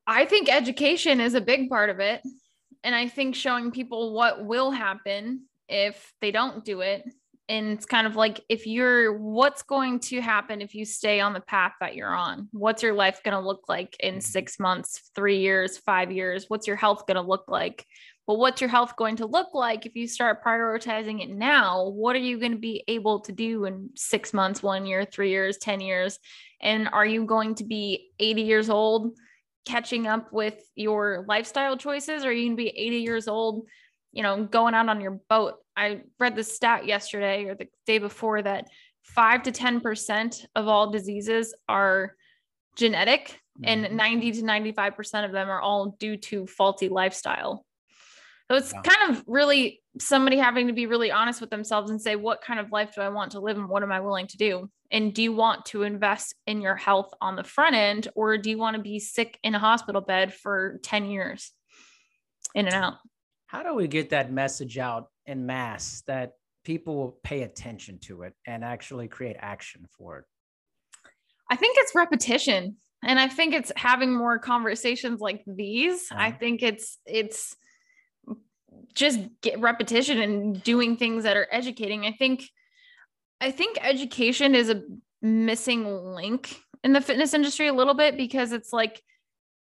[0.06, 2.22] I think education is a big part of it.
[2.84, 7.04] And I think showing people what will happen if they don't do it.
[7.48, 11.32] And it's kind of like if you're, what's going to happen if you stay on
[11.32, 12.48] the path that you're on?
[12.52, 14.20] What's your life going to look like in mm-hmm.
[14.20, 16.46] six months, three years, five years?
[16.48, 17.84] What's your health going to look like?
[18.26, 21.88] Well, what's your health going to look like if you start prioritizing it now?
[21.88, 25.30] What are you going to be able to do in six months, one year, three
[25.30, 26.18] years, 10 years?
[26.60, 29.16] And are you going to be 80 years old
[29.64, 32.24] catching up with your lifestyle choices?
[32.24, 33.66] Or are you going to be 80 years old,
[34.12, 35.54] you know, going out on your boat?
[35.76, 38.66] I read the stat yesterday or the day before that
[39.02, 42.16] five to 10% of all diseases are
[42.76, 43.96] genetic and mm-hmm.
[43.96, 47.65] 90 to 95% of them are all due to faulty lifestyle.
[48.50, 52.14] So it's kind of really somebody having to be really honest with themselves and say,
[52.14, 54.36] what kind of life do I want to live and what am I willing to
[54.36, 54.70] do?
[54.92, 58.50] And do you want to invest in your health on the front end or do
[58.50, 61.50] you want to be sick in a hospital bed for 10 years
[62.54, 62.94] in and out?
[63.46, 68.22] How do we get that message out in mass that people will pay attention to
[68.22, 70.24] it and actually create action for it?
[71.50, 72.76] I think it's repetition.
[73.04, 76.08] And I think it's having more conversations like these.
[76.10, 76.38] I uh-huh.
[76.38, 77.56] think it's, it's,
[78.94, 82.04] just get repetition and doing things that are educating.
[82.06, 82.48] I think
[83.40, 84.82] I think education is a
[85.22, 89.02] missing link in the fitness industry a little bit because it's like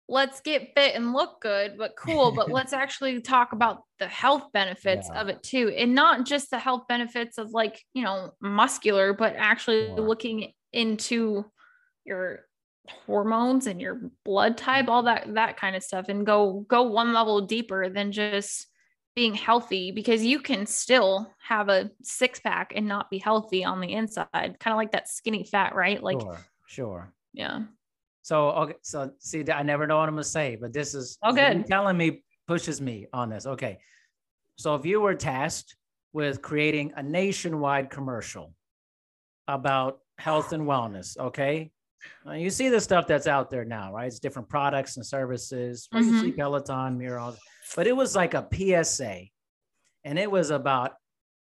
[0.09, 4.51] let's get fit and look good, but cool, but let's actually talk about the health
[4.51, 5.21] benefits yeah.
[5.21, 5.73] of it too.
[5.77, 9.95] And not just the health benefits of like, you know, muscular, but actually yeah.
[9.95, 11.45] looking into
[12.05, 12.41] your
[13.05, 17.13] hormones and your blood type, all that that kind of stuff and go go one
[17.13, 18.67] level deeper than just
[19.15, 23.79] being healthy because you can still have a six pack and not be healthy on
[23.79, 26.01] the inside, kind of like that skinny fat, right?
[26.01, 27.13] Like, sure, sure.
[27.33, 27.63] Yeah.
[28.23, 28.75] So, okay.
[28.81, 31.67] So, see, I never know what I'm going to say, but this is oh, good.
[31.67, 33.45] telling me pushes me on this.
[33.45, 33.79] Okay.
[34.55, 35.75] So, if you were tasked
[36.13, 38.53] with creating a nationwide commercial
[39.47, 41.71] about health and wellness, okay,
[42.33, 44.07] you see the stuff that's out there now, right?
[44.07, 45.87] It's different products and services.
[45.93, 46.13] Mm-hmm.
[46.13, 47.33] You see Peloton, Mirror,
[47.75, 49.25] but it was like a PSA.
[50.03, 50.93] And it was about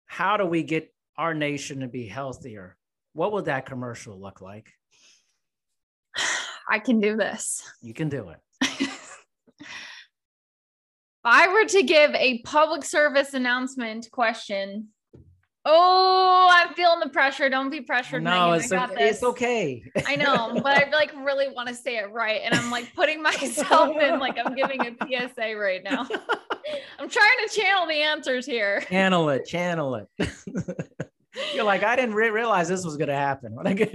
[0.05, 2.77] how do we get our nation to be healthier?
[3.13, 4.71] What would that commercial look like?
[6.69, 7.61] I can do this.
[7.81, 8.39] You can do it.
[8.61, 9.17] if
[11.23, 14.89] I were to give a public service announcement question
[15.71, 17.47] Oh, I'm feeling the pressure.
[17.47, 18.23] Don't be pressured.
[18.23, 19.83] No, it's, a, it's okay.
[20.07, 22.41] I know, but I like really want to say it right.
[22.43, 26.07] And I'm like putting myself in like I'm giving a PSA right now.
[26.99, 28.81] I'm trying to channel the answers here.
[28.89, 30.07] Channel it, channel it.
[31.53, 33.93] You're like, I didn't re- realize this was going to happen when I get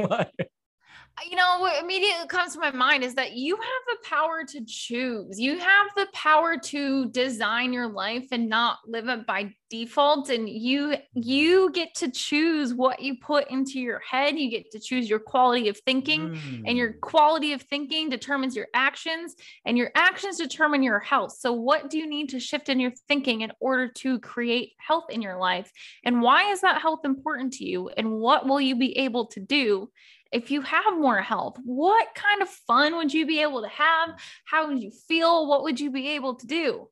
[1.30, 4.64] you know, what immediately comes to my mind is that you have the power to
[4.66, 5.38] choose.
[5.38, 10.28] You have the power to design your life and not live it by default.
[10.30, 14.38] And you you get to choose what you put into your head.
[14.38, 16.62] You get to choose your quality of thinking, mm.
[16.66, 17.00] and your mm.
[17.00, 21.36] quality of thinking determines your actions, and your actions determine your health.
[21.38, 25.10] So, what do you need to shift in your thinking in order to create health
[25.10, 25.70] in your life?
[26.04, 27.88] And why is that health important to you?
[27.96, 29.90] And what will you be able to do?
[30.34, 34.18] If you have more health, what kind of fun would you be able to have?
[34.44, 35.46] How would you feel?
[35.46, 36.88] What would you be able to do?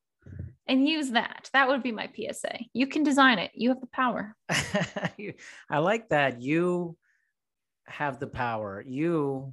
[0.68, 1.50] And use that.
[1.52, 2.56] That would be my PSA.
[2.72, 3.50] You can design it.
[3.52, 4.36] You have the power.
[4.48, 6.40] I like that.
[6.40, 6.96] You
[7.88, 8.82] have the power.
[8.86, 9.52] You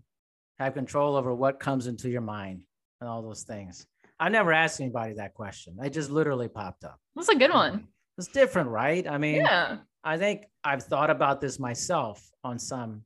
[0.59, 2.61] have control over what comes into your mind
[3.01, 3.87] and all those things.
[4.19, 5.77] I never asked anybody that question.
[5.81, 6.99] I just literally popped up.
[7.15, 7.87] That's a good one.
[8.19, 9.07] It's different, right?
[9.07, 9.77] I mean, yeah.
[10.03, 13.03] I think I've thought about this myself on some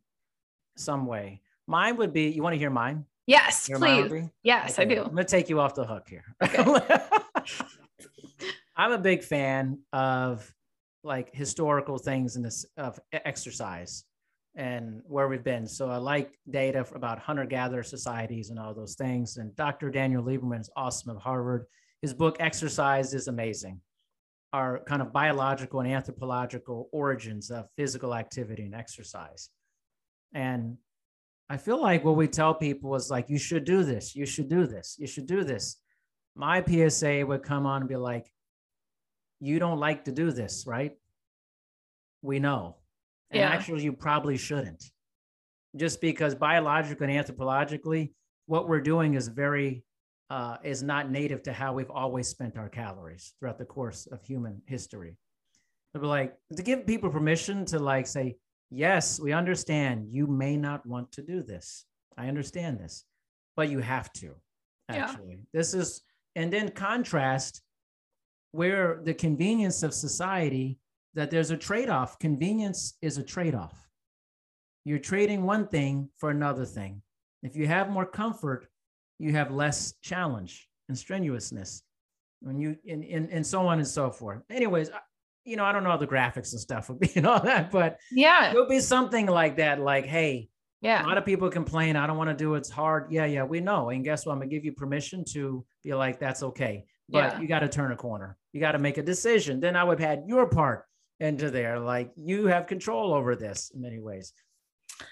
[0.76, 1.42] some way.
[1.68, 3.06] Mine would be, you want to hear mine?
[3.26, 4.30] Yes, hear please.
[4.44, 4.82] Yes, okay.
[4.84, 5.02] I do.
[5.04, 6.26] I'm going to take you off the hook here.
[6.44, 6.64] Okay.
[8.76, 10.52] I'm a big fan of
[11.04, 14.04] like historical things in this of exercise
[14.56, 15.68] and where we've been.
[15.68, 19.38] So I like data about hunter gatherer societies and all those things.
[19.38, 19.90] And Dr.
[19.90, 21.66] Daniel Lieberman is awesome at Harvard.
[22.02, 23.80] His book Exercise is amazing.
[24.52, 29.50] Our kind of biological and anthropological origins of physical activity and exercise.
[30.34, 30.78] And
[31.50, 34.50] I feel like what we tell people is like, you should do this, you should
[34.50, 35.78] do this, you should do this.
[36.36, 38.32] My PSA would come on and be like,
[39.39, 40.93] you don't like to do this, right?
[42.22, 42.78] We know.
[43.30, 43.50] And yeah.
[43.50, 44.84] actually, you probably shouldn't.
[45.76, 48.13] Just because biologically and anthropologically,
[48.46, 49.84] what we're doing is very,
[50.30, 54.24] uh, is not native to how we've always spent our calories throughout the course of
[54.24, 55.17] human history.
[55.93, 58.38] But like to give people permission to like say,
[58.74, 61.86] yes, we understand you may not want to do this.
[62.18, 63.06] I understand this,
[63.56, 64.36] but you have to
[64.90, 65.36] actually.
[65.36, 65.46] Yeah.
[65.54, 66.02] This is,
[66.36, 67.62] and then contrast
[68.52, 70.78] where the convenience of society
[71.14, 72.20] that there's a trade off.
[72.20, 73.88] Convenience is a trade off.
[74.86, 77.02] You're trading one thing for another thing.
[77.42, 78.68] If you have more comfort,
[79.20, 81.84] you have less challenge and strenuousness.
[82.42, 84.42] When you and, and, and so on and so forth.
[84.50, 84.90] Anyways,
[85.46, 87.72] you know, I don't know how the graphics and stuff would be and all that,
[87.72, 89.80] but yeah, it'll be something like that.
[89.80, 90.50] Like, hey,
[90.82, 92.60] yeah, a lot of people complain, I don't want to do it.
[92.60, 93.12] It's hard.
[93.12, 93.90] Yeah, yeah, we know.
[93.90, 94.34] And guess what?
[94.34, 96.86] I'm gonna give you permission to be like, that's okay.
[97.10, 97.42] But yeah.
[97.42, 98.38] you got to turn a corner.
[98.54, 99.60] You got to make a decision.
[99.60, 100.86] Then I would have had your part
[101.20, 101.80] into there.
[101.80, 104.34] Like you have control over this in many ways.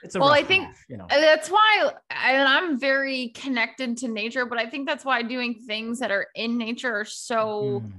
[0.03, 4.45] It's a well, I think you know that's why, and I'm very connected to nature,
[4.45, 7.81] but I think that's why doing things that are in nature are so.
[7.85, 7.91] Mm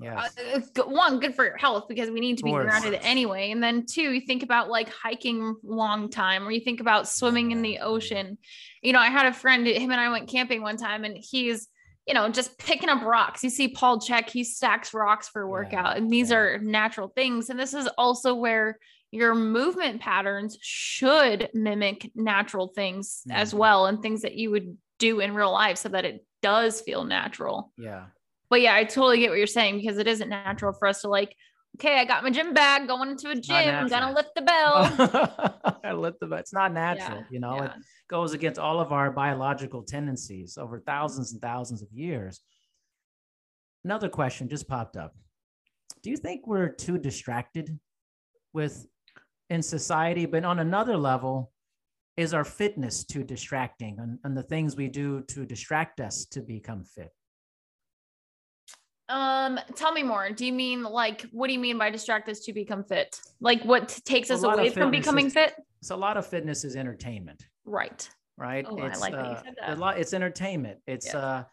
[0.00, 0.28] yeah.
[0.76, 3.50] Uh, one, good for your health because we need to be grounded anyway.
[3.50, 7.52] And then two, you think about like hiking long time or you think about swimming
[7.52, 8.38] in the ocean.
[8.82, 11.68] You know, I had a friend, him and I went camping one time and he's,
[12.06, 13.44] you know, just picking up rocks.
[13.44, 15.96] You see Paul Chek he stacks rocks for workout.
[15.96, 16.02] Yeah.
[16.02, 16.38] And these yeah.
[16.38, 17.48] are natural things.
[17.48, 18.78] And this is also where
[19.12, 23.38] your movement patterns should mimic natural things mm-hmm.
[23.38, 26.80] as well and things that you would do in real life so that it does
[26.80, 27.72] feel natural.
[27.78, 28.06] Yeah
[28.54, 31.08] but yeah, I totally get what you're saying because it isn't natural for us to
[31.08, 31.34] like,
[31.76, 33.74] okay, I got my gym bag going into a gym.
[33.74, 35.80] I'm gonna lift the bell.
[35.84, 36.38] I lift the bell.
[36.38, 37.56] It's not natural, yeah, you know.
[37.56, 37.64] Yeah.
[37.64, 37.72] It
[38.08, 42.42] goes against all of our biological tendencies over thousands and thousands of years.
[43.84, 45.16] Another question just popped up.
[46.04, 47.76] Do you think we're too distracted
[48.52, 48.86] with
[49.50, 50.26] in society?
[50.26, 51.50] But on another level,
[52.16, 56.40] is our fitness too distracting and, and the things we do to distract us to
[56.40, 57.10] become fit?
[59.14, 60.30] Um, tell me more.
[60.30, 63.20] Do you mean like what do you mean by distract us to become fit?
[63.40, 65.54] Like what takes us away from becoming is, fit?
[65.84, 67.46] So a lot of fitness is entertainment.
[67.64, 68.08] Right.
[68.36, 68.66] Right.
[68.68, 69.76] Oh, it's, I like uh, that you said that.
[69.76, 70.80] A lot, it's entertainment.
[70.88, 71.18] It's yeah.
[71.18, 71.44] uh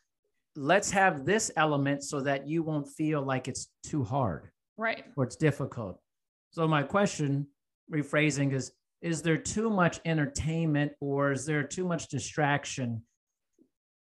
[0.55, 4.49] let's have this element so that you won't feel like it's too hard.
[4.75, 5.05] Right.
[5.15, 6.01] Or it's difficult.
[6.49, 7.45] So my question,
[7.93, 8.71] rephrasing, is
[9.03, 13.03] is there too much entertainment or is there too much distraction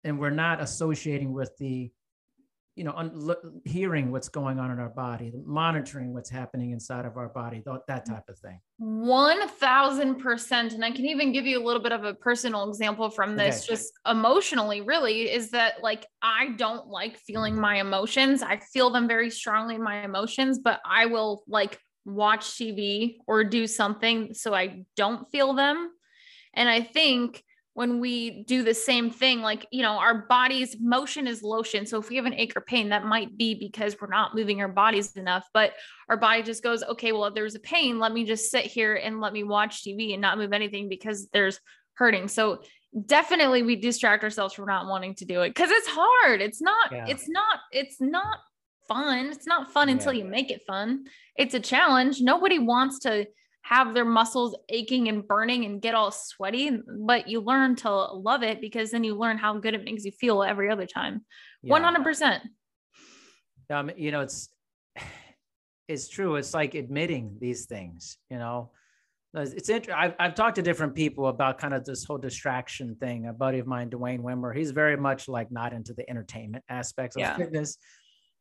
[0.03, 1.91] and we're not associating with the
[2.75, 7.17] you know, un- hearing what's going on in our body, monitoring what's happening inside of
[7.17, 8.59] our body, th- that type of thing.
[8.81, 10.73] 1000%.
[10.73, 13.63] And I can even give you a little bit of a personal example from this,
[13.63, 13.73] okay.
[13.73, 18.41] just emotionally, really, is that like I don't like feeling my emotions.
[18.41, 23.43] I feel them very strongly in my emotions, but I will like watch TV or
[23.43, 25.89] do something so I don't feel them.
[26.53, 27.43] And I think
[27.73, 31.99] when we do the same thing like you know our body's motion is lotion so
[31.99, 34.67] if we have an ache or pain that might be because we're not moving our
[34.67, 35.71] bodies enough but
[36.09, 38.95] our body just goes okay well if there's a pain let me just sit here
[38.95, 41.59] and let me watch tv and not move anything because there's
[42.01, 42.27] hurting.
[42.27, 42.63] So
[43.05, 46.41] definitely we distract ourselves from not wanting to do it because it's hard.
[46.41, 47.05] It's not, Yeah.
[47.07, 48.39] it's not, it's not
[48.87, 49.27] fun.
[49.27, 51.05] It's not fun until you make it fun.
[51.35, 52.21] It's a challenge.
[52.21, 53.27] Nobody wants to
[53.63, 56.71] have their muscles aching and burning and get all sweaty,
[57.05, 60.11] but you learn to love it because then you learn how good it makes you
[60.11, 61.23] feel every other time.
[61.61, 61.77] Yeah.
[61.79, 62.39] 100%.
[63.69, 64.49] um, you know, it's
[65.87, 66.35] it's true.
[66.35, 68.17] It's like admitting these things.
[68.29, 68.71] You know,
[69.35, 69.93] It's- interesting.
[69.93, 73.27] I've I've talked to different people about kind of this whole distraction thing.
[73.27, 77.15] A buddy of mine, Dwayne Wimmer, he's very much like not into the entertainment aspects
[77.15, 77.35] of Yeah.
[77.37, 77.77] fitness,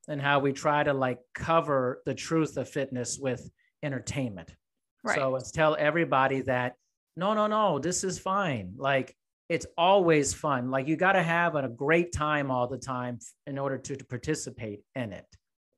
[0.08, 3.48] and how we try to like cover the truth of fitness with
[3.82, 4.54] entertainment.
[5.02, 5.16] Right.
[5.16, 6.74] So it's tell everybody that
[7.16, 8.74] no, no, no, this is fine.
[8.76, 9.16] Like
[9.48, 10.70] it's always fun.
[10.70, 14.04] Like you got to have a great time all the time in order to, to
[14.04, 15.26] participate in it,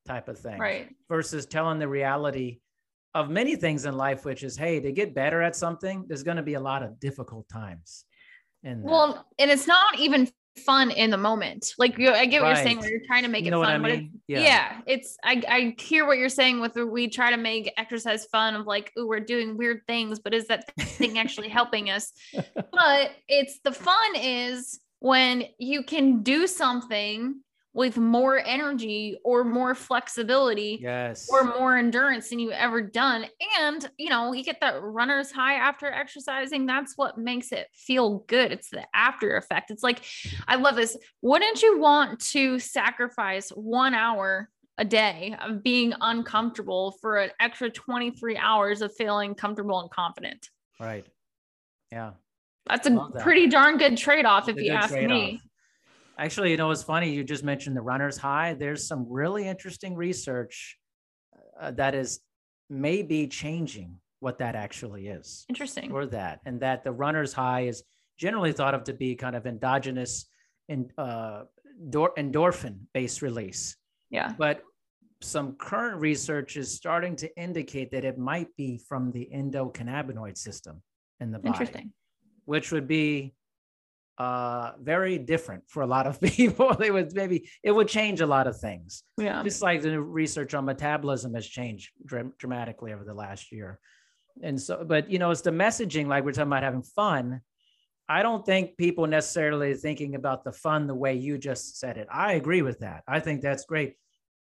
[0.07, 0.59] type of thing.
[0.59, 0.89] right.
[1.09, 2.59] Versus telling the reality
[3.15, 6.37] of many things in life, which is, hey, to get better at something, there's going
[6.37, 8.05] to be a lot of difficult times.
[8.63, 8.83] And.
[8.83, 10.29] Well, and it's not even
[10.59, 11.73] fun in the moment.
[11.79, 13.69] Like you, I get what you're saying, where you're trying to make you it what
[13.69, 14.21] I fun, but it's mean?
[14.27, 14.81] yeah.
[14.87, 18.55] it's I, I hear what you're saying with the, we try to make exercise fun
[18.55, 22.13] of like oh we're doing weird things but is that thing actually helping us
[22.55, 27.41] but it's the fun is when you can do something
[27.75, 31.29] with more energy or more flexibility yes.
[31.31, 33.25] or more endurance than you've ever done.
[33.61, 36.67] And, you know, you get that runner's high after exercising.
[36.67, 38.53] That's what makes it feel good.
[38.53, 39.71] It's the after effect.
[39.71, 40.05] It's like,
[40.47, 40.97] I love this.
[41.23, 47.71] Wouldn't you want to sacrifice one hour a day of being uncomfortable for an extra
[47.71, 50.51] 23 hours of feeling comfortable and confident?
[50.79, 51.07] right.
[51.91, 52.13] Yeah.
[52.67, 53.23] That's a that.
[53.23, 55.41] pretty darn good trade off, if you ask me.
[56.19, 57.11] Actually, you know, it's funny.
[57.11, 58.55] You just mentioned the runner's high.
[58.55, 60.77] There's some really interesting research
[61.61, 62.21] uh, that is
[62.69, 65.91] maybe changing what that actually is Interesting.
[65.91, 66.41] for that.
[66.47, 67.83] And that the runner's high is
[68.19, 70.27] generally thought of to be kind of endogenous
[70.69, 71.43] in, uh,
[71.91, 73.77] endorphin based release.
[74.11, 74.33] Yeah.
[74.39, 74.63] But
[75.23, 80.83] some current research is starting to indicate that it might be from the endocannabinoid system
[81.21, 81.93] in the body Interesting.
[82.45, 83.35] which would be
[84.19, 86.71] uh very different for a lot of people.
[86.71, 89.03] It would maybe it would change a lot of things.
[89.19, 89.43] Yeah.
[89.43, 93.79] just like the research on metabolism has changed dra- dramatically over the last year.
[94.43, 97.41] And so but you know it's the messaging like we're talking about having fun.
[98.09, 102.09] I don't think people necessarily thinking about the fun the way you just said it.
[102.13, 103.05] I agree with that.
[103.09, 103.95] I think that's great.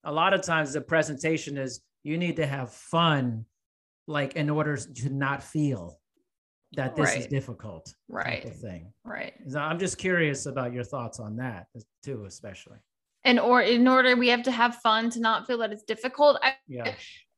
[0.05, 3.47] A lot of times the presentation is you need to have fun
[4.07, 5.99] like in order to not feel
[6.77, 7.31] that this is Right.
[7.31, 8.55] difficult type Right.
[8.55, 9.35] thing Right.
[9.49, 11.67] so I'm just curious about your thoughts on that
[12.03, 12.79] too, especially.
[13.25, 16.39] And or in order we have to have fun to not feel that it's difficult.
[16.43, 16.95] I, Yeah.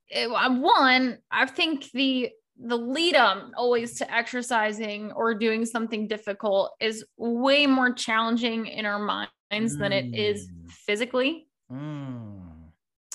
[0.09, 6.73] it- one, I think the the lead up always to exercising or doing something difficult
[6.81, 10.71] is way more challenging in our minds than it is Mm.
[10.71, 11.49] physically.
[11.71, 12.73] Mm,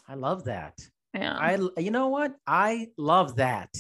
[0.08, 0.78] I love that.
[1.16, 1.36] Yeah.
[1.36, 2.36] I, you know what?
[2.46, 3.72] I love that.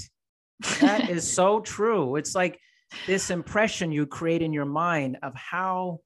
[0.81, 2.15] That is so true.
[2.15, 2.59] It's like
[3.07, 5.99] this impression you create in your mind of how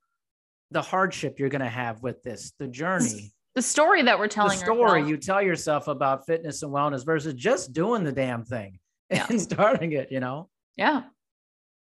[0.71, 4.33] the hardship you're going to have with this, the journey, the story that we're the
[4.33, 5.09] telling story ourselves.
[5.09, 8.79] you tell yourself about fitness and wellness versus just doing the damn thing
[9.09, 9.25] Yeah.
[9.29, 10.49] and starting it, you know?
[10.75, 11.03] yeah.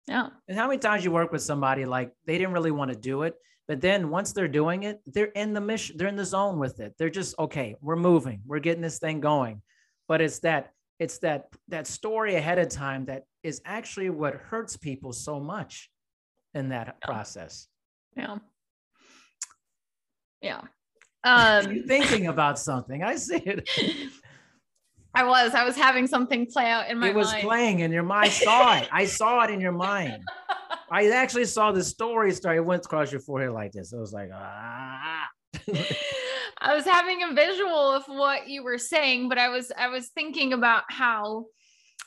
[0.08, 0.30] Yeah.
[0.48, 3.24] And how many times you work with somebody like they didn't really want to do
[3.24, 3.36] it,
[3.68, 6.80] but then once they're doing it, they're in the mission, they're in the zone with
[6.80, 6.94] it.
[6.98, 9.62] They're just okay, we're moving, we're getting this thing going.
[10.08, 14.78] But it's that it's that that story ahead of time that is actually what hurts
[14.78, 15.90] people so much
[16.54, 17.68] in that process.
[18.16, 18.38] Yeah.
[20.42, 20.62] Yeah.
[21.24, 23.04] Um thinking about something.
[23.04, 23.70] I see it.
[25.14, 25.56] I was.
[25.56, 27.44] I was having something play out in my It was mind.
[27.44, 28.26] playing in your mind.
[28.26, 28.88] I saw it.
[28.92, 30.22] I saw it in your mind.
[30.92, 32.56] I actually saw the story start.
[32.58, 33.92] It went across your forehead like this.
[33.94, 35.28] It was like, ah.
[36.60, 40.08] I was having a visual of what you were saying, but I was I was
[40.10, 41.46] thinking about how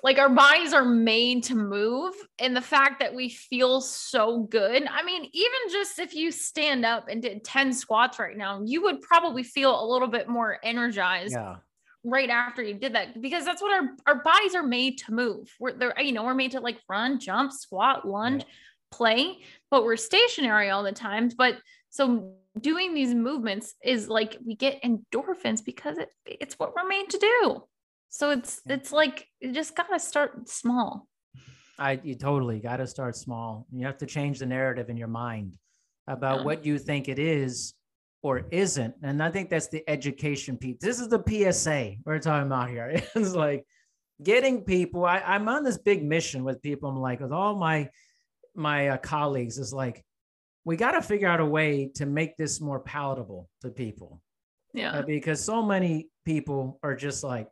[0.03, 4.86] like our bodies are made to move and the fact that we feel so good.
[4.86, 8.82] I mean, even just if you stand up and did 10 squats right now, you
[8.82, 11.57] would probably feel a little bit more energized yeah.
[12.03, 15.55] right after you did that because that's what our, our bodies are made to move.
[15.61, 18.44] We're they're you know, we're made to like run, jump, squat, lunge,
[18.90, 19.38] play,
[19.70, 21.30] but we're stationary all the time.
[21.36, 21.57] But
[21.90, 27.09] so doing these movements is like we get endorphins because it it's what we're made
[27.11, 27.62] to do.
[28.09, 31.07] So it's it's like you just gotta start small.
[31.78, 33.66] I you totally got to start small.
[33.72, 35.57] You have to change the narrative in your mind
[36.07, 36.44] about Yeah.
[36.44, 37.74] what you think it is
[38.22, 38.94] or isn't.
[39.03, 40.76] And I think that's the education piece.
[40.80, 43.03] This is the PSA we're talking about here.
[43.14, 43.64] It's like
[44.22, 45.07] getting people.
[45.07, 46.90] I, I'm on this big mission with people.
[46.90, 47.88] I'm like, with all my
[48.55, 50.05] my uh, colleagues is like,
[50.64, 54.20] we got to figure out a way to make this more palatable to people.
[54.72, 54.92] Yeah.
[54.92, 57.48] Uh, because so many people are just like,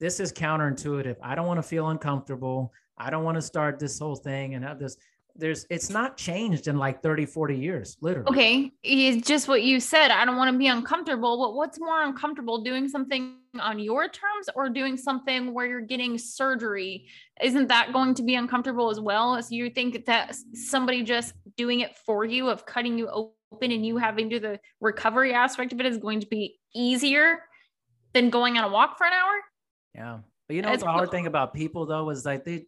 [0.00, 1.16] this is counterintuitive.
[1.22, 2.72] I don't want to feel uncomfortable.
[2.96, 4.96] I don't want to start this whole thing and have this.
[5.34, 8.28] There's, it's not changed in like 30, 40 years, literally.
[8.30, 8.72] Okay.
[8.82, 10.10] It's just what you said.
[10.10, 11.38] I don't want to be uncomfortable.
[11.38, 16.18] But what's more uncomfortable doing something on your terms or doing something where you're getting
[16.18, 17.06] surgery?
[17.40, 19.40] Isn't that going to be uncomfortable as well?
[19.40, 23.84] So you think that somebody just doing it for you, of cutting you open and
[23.84, 27.40] you having to do the recovery aspect of it is going to be easier
[28.14, 29.40] than going on a walk for an hour?
[29.94, 30.18] Yeah.
[30.46, 32.66] But you know, the hard thing about people though is like they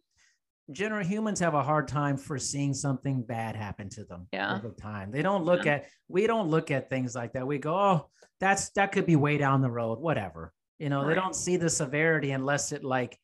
[0.71, 4.55] general humans have a hard time foreseeing something bad happen to them yeah.
[4.55, 5.11] over time.
[5.11, 5.75] They don't look yeah.
[5.75, 7.47] at we don't look at things like that.
[7.47, 10.53] We go, oh, that's that could be way down the road, whatever.
[10.77, 11.09] You know, right.
[11.09, 13.17] they don't see the severity unless it like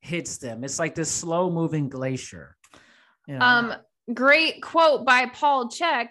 [0.00, 0.64] hits them.
[0.64, 2.56] It's like this slow moving glacier.
[3.26, 3.44] You know?
[3.44, 3.74] Um,
[4.12, 6.08] great quote by Paul Chek.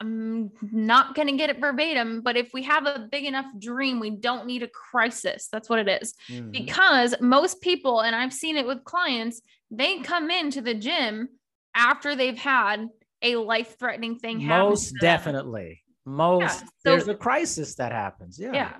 [0.00, 4.00] I'm not going to get it verbatim, but if we have a big enough dream,
[4.00, 5.48] we don't need a crisis.
[5.52, 6.14] That's what it is.
[6.30, 6.52] Mm-hmm.
[6.52, 11.28] Because most people, and I've seen it with clients, they come into the gym
[11.74, 12.88] after they've had
[13.20, 14.70] a life threatening thing happen.
[14.70, 15.82] Most definitely.
[16.06, 16.54] Most, yeah.
[16.54, 18.38] so, there's a crisis that happens.
[18.38, 18.52] Yeah.
[18.54, 18.72] Yeah.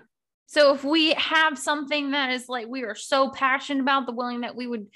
[0.51, 4.41] So if we have something that is like we are so passionate about the willing
[4.41, 4.89] that we would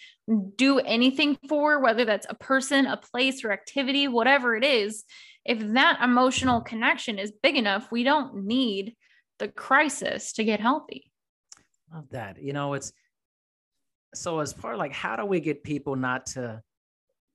[0.57, 5.05] do anything for, whether that's a person, a place, or activity, whatever it is,
[5.44, 8.96] if that emotional connection is big enough, we don't need
[9.38, 11.09] the crisis to get healthy.
[11.94, 12.42] Love that.
[12.42, 12.92] You know, it's
[14.12, 16.62] so as part of like, how do we get people not to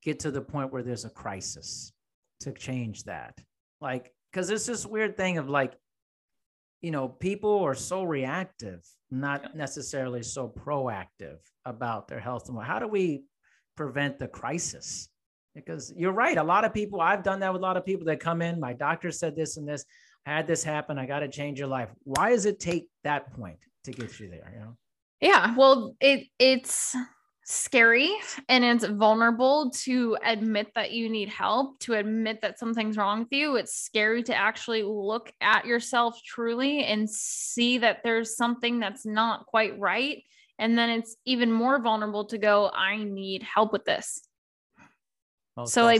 [0.04, 1.94] get to the point where there's a crisis
[2.42, 3.38] to change that?
[3.80, 5.74] Like, because it's this weird thing of like,
[6.82, 12.50] you know, people are so reactive, not necessarily so proactive about their health.
[12.50, 13.24] And how do we
[13.76, 15.10] prevent the crisis?
[15.56, 16.38] because you're right.
[16.38, 18.60] A lot of people, I've done that with a lot of people that come in.
[18.60, 19.86] My doctor said this and this,
[20.26, 20.98] I had this happen.
[20.98, 21.90] I got to change your life.
[22.04, 24.52] Why does it take that point to get you there?
[24.54, 24.78] You know?
[25.22, 25.56] Yeah.
[25.58, 26.96] Well, it it's
[27.52, 28.16] scary
[28.48, 33.32] and it's vulnerable to admit that you need help, to admit that something's wrong with
[33.32, 33.56] you.
[33.56, 39.48] It's scary to actually look at yourself truly and see that there's something that's not
[39.48, 40.22] quite right.
[40.60, 44.22] And then it's even more vulnerable to go, I need help with this.
[45.58, 46.00] Most so I,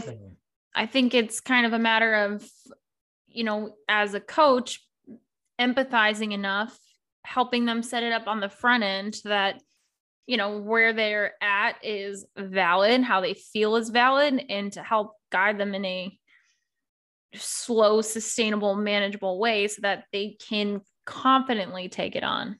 [0.72, 2.48] I think it's kind of a matter of,
[3.26, 4.86] you know, as a coach,
[5.60, 6.78] empathizing enough,
[7.24, 9.60] helping them set it up on the front end that,
[10.26, 15.14] you know, where they're at is valid, how they feel is valid, and to help
[15.30, 16.18] guide them in a
[17.34, 22.58] slow, sustainable, manageable way so that they can confidently take it on.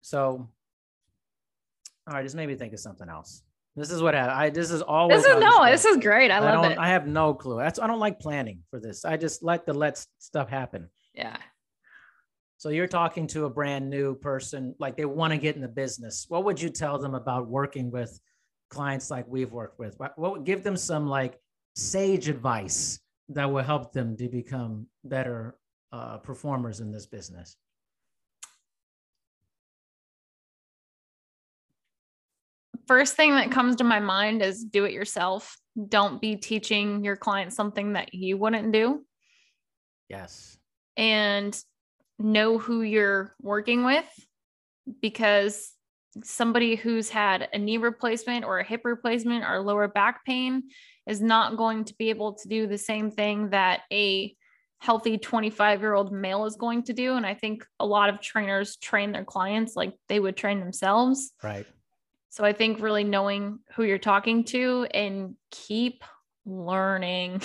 [0.00, 0.48] So,
[2.06, 3.42] all right, just maybe think of something else.
[3.76, 5.08] This is what I, I this is all.
[5.08, 6.32] This is no, this is great.
[6.32, 6.78] I, I love it.
[6.78, 7.58] I have no clue.
[7.58, 9.04] That's I don't like planning for this.
[9.04, 10.88] I just like to let stuff happen.
[11.14, 11.36] Yeah.
[12.58, 15.68] So you're talking to a brand new person, like they want to get in the
[15.68, 16.26] business.
[16.28, 18.18] What would you tell them about working with
[18.68, 19.98] clients like we've worked with?
[19.98, 21.38] What, what would give them some like
[21.76, 22.98] sage advice
[23.28, 25.56] that will help them to become better
[25.92, 27.56] uh, performers in this business?
[32.88, 35.58] first thing that comes to my mind is do it yourself.
[35.88, 39.04] Don't be teaching your client something that you wouldn't do.
[40.08, 40.56] Yes.
[40.96, 41.56] And
[42.18, 44.06] know who you're working with
[45.00, 45.72] because
[46.24, 50.64] somebody who's had a knee replacement or a hip replacement or lower back pain
[51.06, 54.34] is not going to be able to do the same thing that a
[54.80, 57.16] healthy 25 year old male is going to do.
[57.16, 61.32] And I think a lot of trainers train their clients like they would train themselves.
[61.42, 61.66] Right.
[62.30, 66.04] So I think really knowing who you're talking to and keep
[66.44, 67.42] learning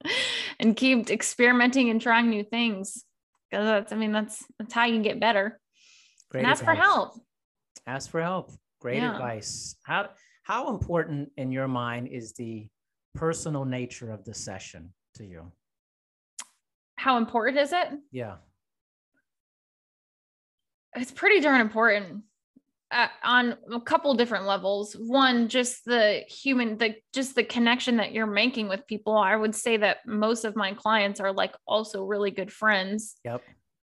[0.60, 3.04] and keep experimenting and trying new things.
[3.50, 5.60] Because that's, I mean, that's that's how you can get better.
[6.30, 6.76] Great and ask advice.
[6.76, 7.20] for help.
[7.86, 8.52] Ask for help.
[8.80, 9.12] Great yeah.
[9.12, 9.76] advice.
[9.84, 10.10] How
[10.42, 12.68] how important in your mind is the
[13.14, 15.52] personal nature of the session to you?
[16.96, 17.88] How important is it?
[18.10, 18.36] Yeah.
[20.94, 22.22] It's pretty darn important
[22.90, 24.94] uh, on a couple different levels.
[24.94, 29.16] One just the human the just the connection that you're making with people.
[29.16, 33.16] I would say that most of my clients are like also really good friends.
[33.24, 33.42] Yep.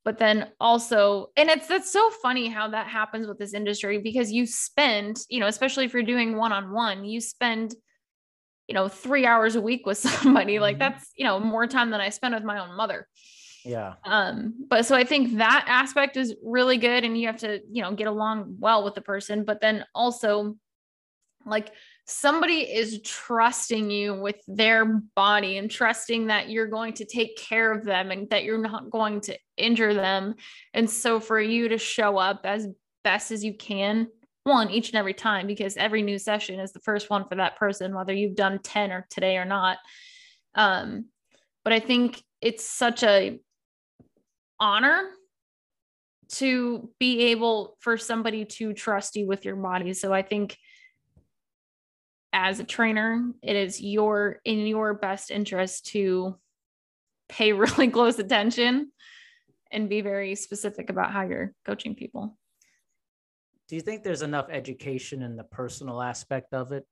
[0.04, 4.32] But then also and it's that's so funny how that happens with this industry because
[4.32, 7.74] you spend you know especially if you're doing one-on-one you spend
[8.68, 10.54] you know 3 hours a week with somebody.
[10.54, 10.62] Mm-hmm.
[10.62, 13.06] like that's you know more time than i spend with my own mother
[13.68, 13.94] yeah.
[14.04, 17.82] Um, but so I think that aspect is really good and you have to, you
[17.82, 20.56] know, get along well with the person, but then also
[21.44, 21.72] like
[22.06, 27.70] somebody is trusting you with their body and trusting that you're going to take care
[27.70, 30.34] of them and that you're not going to injure them.
[30.72, 32.68] And so for you to show up as
[33.04, 34.08] best as you can,
[34.44, 37.58] one each and every time, because every new session is the first one for that
[37.58, 39.76] person, whether you've done 10 or today or not.
[40.54, 41.06] Um,
[41.64, 43.38] but I think it's such a
[44.60, 45.10] honor
[46.28, 49.94] to be able for somebody to trust you with your body.
[49.94, 50.56] So I think
[52.32, 56.36] as a trainer, it is your in your best interest to
[57.28, 58.92] pay really close attention
[59.70, 62.36] and be very specific about how you're coaching people.
[63.68, 66.86] Do you think there's enough education in the personal aspect of it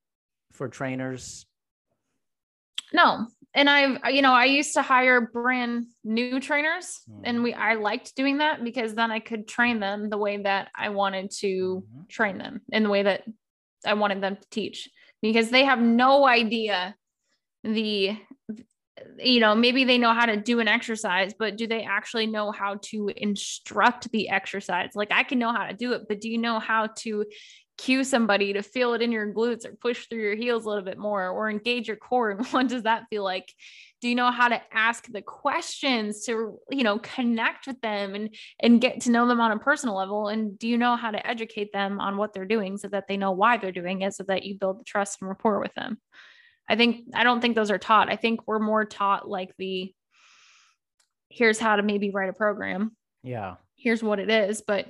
[0.52, 1.46] for trainers?
[2.92, 3.26] No.
[3.56, 7.22] And I've, you know, I used to hire brand new trainers mm-hmm.
[7.24, 10.68] and we, I liked doing that because then I could train them the way that
[10.76, 12.02] I wanted to mm-hmm.
[12.08, 13.24] train them in the way that
[13.84, 14.90] I wanted them to teach
[15.22, 16.94] because they have no idea
[17.64, 18.16] the
[19.18, 22.50] you know maybe they know how to do an exercise but do they actually know
[22.50, 26.30] how to instruct the exercise like i can know how to do it but do
[26.30, 27.24] you know how to
[27.78, 30.84] cue somebody to feel it in your glutes or push through your heels a little
[30.84, 33.52] bit more or engage your core and what does that feel like?
[34.00, 38.34] Do you know how to ask the questions to you know connect with them and
[38.60, 40.28] and get to know them on a personal level?
[40.28, 43.16] And do you know how to educate them on what they're doing so that they
[43.16, 45.98] know why they're doing it so that you build the trust and rapport with them?
[46.68, 48.10] I think i don't think those are taught.
[48.10, 49.92] I think we're more taught like the
[51.28, 52.96] here's how to maybe write a program.
[53.22, 53.56] Yeah.
[53.76, 54.86] Here's what it is but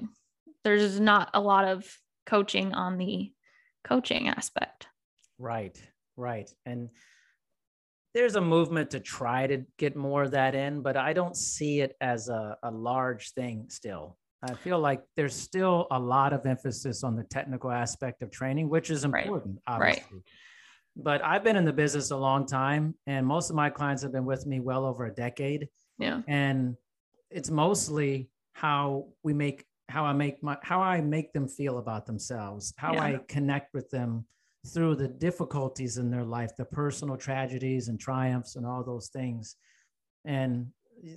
[0.64, 1.87] there's not a lot of
[2.27, 3.33] coaching on the
[3.85, 4.89] coaching aspect
[5.39, 5.81] right
[6.16, 6.91] right and
[8.16, 11.83] there's a movement to try to get more of that in, but I don't see
[11.83, 14.16] it as a, a large thing still.
[14.43, 18.70] I feel like there's still a lot of emphasis on the technical aspect of training,
[18.70, 19.74] which is important, right.
[19.74, 20.03] obviously.
[20.11, 20.22] Right.
[20.97, 24.12] But I've been in the business a long time, and most of my clients have
[24.12, 25.68] been with me well over a decade.
[25.99, 26.22] Yeah.
[26.27, 26.77] And
[27.31, 32.07] it's mostly how we make how I make my how I make them feel about
[32.07, 33.05] themselves, how yeah.
[33.05, 34.26] I connect with them
[34.72, 39.57] through the difficulties in their life, the personal tragedies and triumphs and all those things.
[40.24, 40.68] And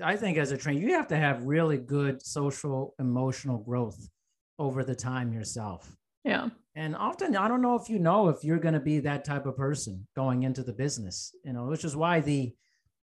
[0.04, 4.10] I think as a trainer, you have to have really good social emotional growth
[4.60, 5.96] over the time yourself.
[6.24, 6.50] Yeah.
[6.76, 9.46] And often I don't know if you know if you're going to be that type
[9.46, 12.54] of person going into the business, you know, which is why the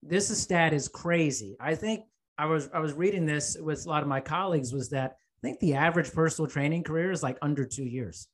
[0.02, 1.56] this stat is crazy.
[1.60, 2.04] I think
[2.38, 5.46] I was I was reading this with a lot of my colleagues was that I
[5.46, 8.28] think the average personal training career is like under 2 years.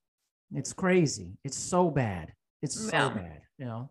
[0.54, 1.38] It's crazy.
[1.44, 2.32] It's so bad.
[2.62, 3.08] It's so yeah.
[3.08, 3.90] bad, you know.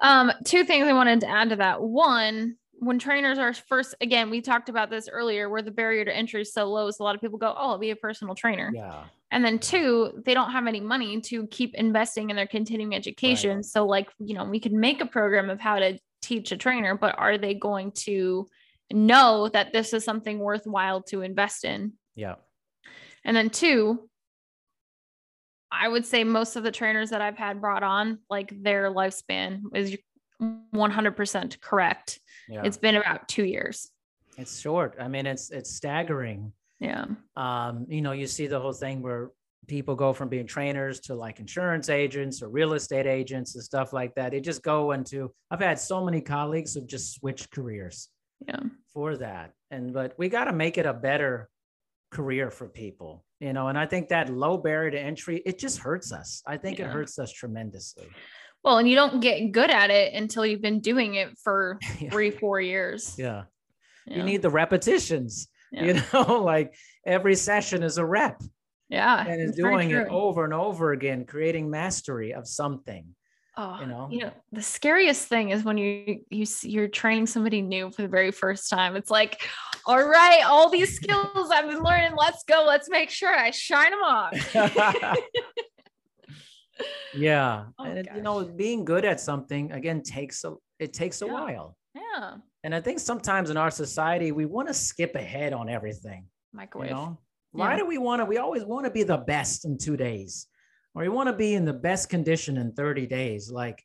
[0.00, 1.82] Um, two things I wanted to add to that.
[1.82, 6.14] One, when trainers are first, again, we talked about this earlier, where the barrier to
[6.14, 6.90] entry is so low.
[6.90, 8.70] So a lot of people go, Oh, I'll be a personal trainer.
[8.72, 9.04] Yeah.
[9.30, 13.56] And then two, they don't have any money to keep investing in their continuing education.
[13.56, 13.64] Right.
[13.64, 16.96] So, like, you know, we could make a program of how to teach a trainer,
[16.96, 18.48] but are they going to
[18.90, 21.92] know that this is something worthwhile to invest in?
[22.14, 22.36] Yeah.
[23.24, 24.08] And then two,
[25.70, 29.62] I would say most of the trainers that I've had brought on, like their lifespan
[29.74, 29.96] is
[30.40, 32.20] 100% correct.
[32.48, 32.62] Yeah.
[32.64, 33.90] It's been about two years.
[34.36, 34.96] It's short.
[35.00, 36.52] I mean, it's it's staggering.
[36.80, 37.06] Yeah.
[37.36, 39.30] Um, you know, you see the whole thing where
[39.66, 43.92] people go from being trainers to like insurance agents or real estate agents and stuff
[43.92, 44.30] like that.
[44.30, 45.32] They just go into.
[45.50, 48.08] I've had so many colleagues who've just switched careers.
[48.46, 48.60] Yeah.
[48.94, 51.48] For that, and but we got to make it a better
[52.10, 55.78] career for people you know and i think that low barrier to entry it just
[55.78, 56.86] hurts us i think yeah.
[56.86, 58.06] it hurts us tremendously
[58.64, 62.10] well and you don't get good at it until you've been doing it for yeah.
[62.10, 63.44] three four years yeah.
[64.06, 64.16] yeah.
[64.16, 66.74] you need the repetitions you know like
[67.06, 68.40] every session is a rep
[68.88, 73.04] yeah and is doing it over and over again creating mastery of something
[73.60, 77.60] Oh, you know, you know, the scariest thing is when you you you're training somebody
[77.60, 78.94] new for the very first time.
[78.94, 79.42] It's like,
[79.84, 82.64] all right, all these skills I've been learning, let's go.
[82.64, 84.54] Let's make sure I shine them off.
[87.16, 91.26] yeah, oh, and you know, being good at something again takes a it takes a
[91.26, 91.32] yeah.
[91.32, 91.76] while.
[91.96, 96.26] Yeah, and I think sometimes in our society we want to skip ahead on everything.
[96.52, 96.90] Microwave.
[96.90, 97.18] You know?
[97.50, 97.78] Why yeah.
[97.78, 98.24] do we want to?
[98.24, 100.46] We always want to be the best in two days
[100.98, 103.84] or you want to be in the best condition in 30 days like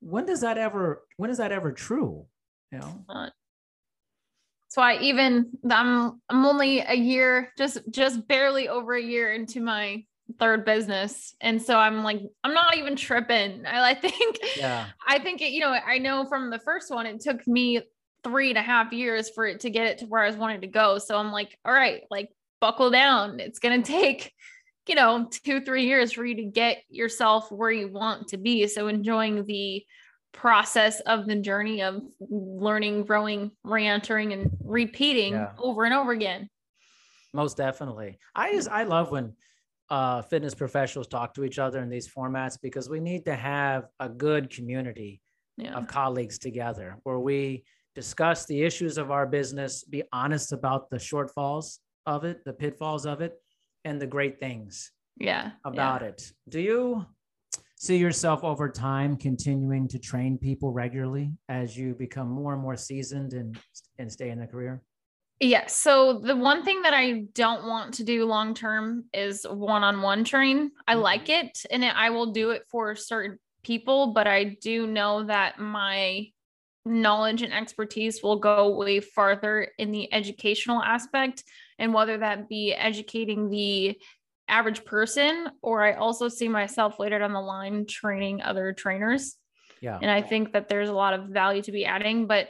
[0.00, 2.24] when does that ever when is that ever true
[2.72, 3.04] you know?
[4.68, 9.60] So i even i'm i'm only a year just just barely over a year into
[9.60, 10.04] my
[10.38, 11.34] third business.
[11.40, 13.64] And so i'm like i'm not even tripping.
[13.66, 14.86] I, I think yeah.
[15.06, 17.80] I think it you know i know from the first one it took me
[18.24, 20.62] three and a half years for it to get it to where i was wanting
[20.62, 20.98] to go.
[20.98, 22.30] So i'm like all right like
[22.60, 23.40] buckle down.
[23.40, 24.32] It's going to take
[24.88, 28.66] you know, two, three years for you to get yourself where you want to be.
[28.66, 29.84] So enjoying the
[30.32, 35.52] process of the journey of learning, growing, re-entering, and repeating yeah.
[35.58, 36.48] over and over again.
[37.32, 38.18] Most definitely.
[38.34, 39.34] I just I love when
[39.90, 43.88] uh, fitness professionals talk to each other in these formats because we need to have
[44.00, 45.20] a good community
[45.56, 45.74] yeah.
[45.74, 47.64] of colleagues together where we
[47.94, 53.06] discuss the issues of our business, be honest about the shortfalls of it, the pitfalls
[53.06, 53.34] of it,
[53.84, 56.08] and the great things yeah about yeah.
[56.08, 56.32] it.
[56.48, 57.06] Do you
[57.76, 62.76] see yourself over time continuing to train people regularly as you become more and more
[62.76, 63.58] seasoned and
[63.98, 64.82] and stay in the career?
[65.40, 65.66] Yeah.
[65.66, 70.02] So the one thing that I don't want to do long term is one on
[70.02, 70.72] one train.
[70.86, 71.02] I mm-hmm.
[71.02, 75.24] like it and it, I will do it for certain people, but I do know
[75.24, 76.28] that my
[76.84, 81.44] knowledge and expertise will go way farther in the educational aspect.
[81.78, 83.98] And whether that be educating the
[84.48, 89.36] average person, or I also see myself later down the line training other trainers.
[89.80, 89.98] Yeah.
[90.00, 92.48] And I think that there's a lot of value to be adding, but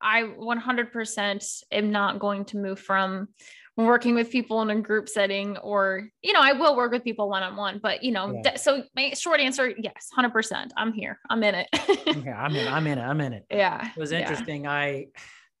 [0.00, 3.28] I 100% am not going to move from
[3.76, 7.28] working with people in a group setting or, you know, I will work with people
[7.28, 8.56] one on one, but, you know, yeah.
[8.56, 10.70] so my short answer, yes, 100%.
[10.76, 11.18] I'm here.
[11.30, 11.68] I'm in it.
[12.24, 13.02] yeah, I'm in, I'm in it.
[13.02, 13.46] I'm in it.
[13.50, 13.88] Yeah.
[13.96, 14.64] It was interesting.
[14.64, 14.72] Yeah.
[14.72, 15.06] I,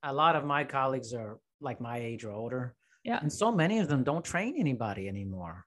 [0.02, 2.74] a lot of my colleagues are like my age or older.
[3.08, 3.18] Yeah.
[3.20, 5.64] And so many of them don't train anybody anymore.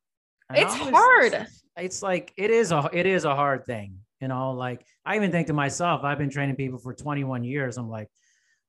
[0.49, 1.33] And it's hard.
[1.33, 3.97] It's, it's like, it is a, it is a hard thing.
[4.21, 7.77] You know, like I even think to myself, I've been training people for 21 years.
[7.77, 8.07] I'm like,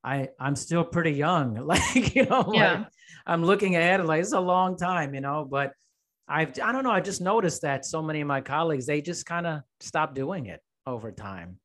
[0.03, 1.55] I I'm still pretty young.
[1.66, 2.73] Like, you know, yeah.
[2.73, 2.87] like
[3.27, 5.75] I'm looking ahead like it's a long time, you know, but
[6.27, 9.27] I've I don't know, I just noticed that so many of my colleagues, they just
[9.27, 11.59] kind of stop doing it over time.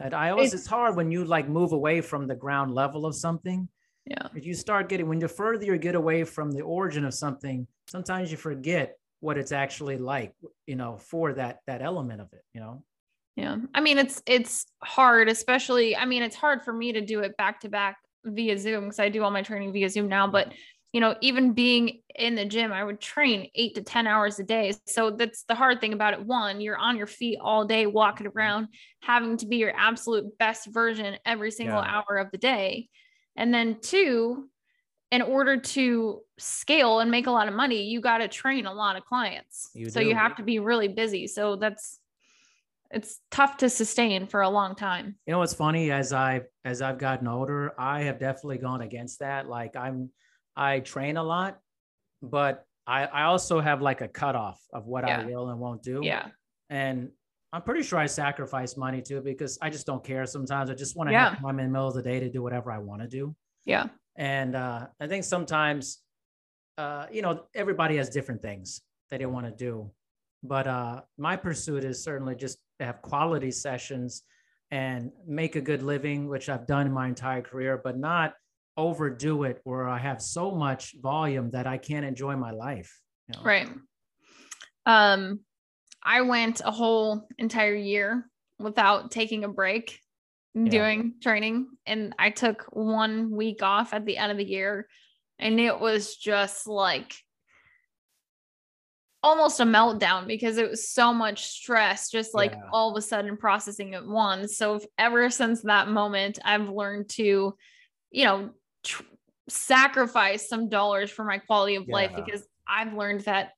[0.00, 3.06] And I always it's, it's hard when you like move away from the ground level
[3.06, 3.68] of something.
[4.06, 4.28] Yeah.
[4.34, 7.66] If you start getting when the further you get away from the origin of something,
[7.86, 10.32] sometimes you forget what it's actually like,
[10.66, 12.82] you know, for that that element of it, you know.
[13.36, 13.56] Yeah.
[13.74, 17.36] I mean, it's it's hard, especially I mean, it's hard for me to do it
[17.36, 20.52] back to back via Zoom because I do all my training via Zoom now, but
[20.92, 24.42] you know, even being in the gym, I would train 8 to 10 hours a
[24.42, 24.74] day.
[24.86, 26.26] So that's the hard thing about it.
[26.26, 28.68] One, you're on your feet all day walking around,
[29.00, 32.02] having to be your absolute best version every single yeah.
[32.02, 32.88] hour of the day.
[33.40, 34.50] And then two,
[35.10, 38.72] in order to scale and make a lot of money, you got to train a
[38.72, 39.70] lot of clients.
[39.74, 40.06] You so do.
[40.06, 41.26] you have to be really busy.
[41.26, 41.98] So that's
[42.90, 45.16] it's tough to sustain for a long time.
[45.26, 49.20] You know what's funny as I as I've gotten older, I have definitely gone against
[49.20, 49.48] that.
[49.48, 50.10] Like I'm
[50.54, 51.58] I train a lot,
[52.20, 55.22] but I I also have like a cutoff of what yeah.
[55.22, 56.02] I will and won't do.
[56.04, 56.26] Yeah.
[56.68, 57.08] And
[57.52, 60.70] I'm pretty sure I sacrifice money too because I just don't care sometimes.
[60.70, 61.30] I just want to yeah.
[61.30, 63.34] have time in the middle of the day to do whatever I want to do.
[63.64, 63.88] Yeah.
[64.16, 65.98] And uh, I think sometimes,
[66.78, 69.90] uh, you know, everybody has different things that they want to do.
[70.42, 74.22] But uh, my pursuit is certainly just to have quality sessions
[74.70, 78.34] and make a good living, which I've done in my entire career, but not
[78.76, 83.00] overdo it where I have so much volume that I can't enjoy my life.
[83.28, 83.44] You know?
[83.44, 83.68] Right.
[84.86, 85.40] Um,
[86.02, 88.28] I went a whole entire year
[88.58, 90.00] without taking a break
[90.54, 90.70] yeah.
[90.70, 94.86] doing training, and I took one week off at the end of the year,
[95.38, 97.14] and it was just like
[99.22, 102.62] almost a meltdown because it was so much stress just like yeah.
[102.72, 107.54] all of a sudden processing at once so ever since that moment i've learned to
[108.10, 108.50] you know
[108.82, 109.02] tr-
[109.48, 111.94] sacrifice some dollars for my quality of yeah.
[111.94, 113.50] life because i've learned that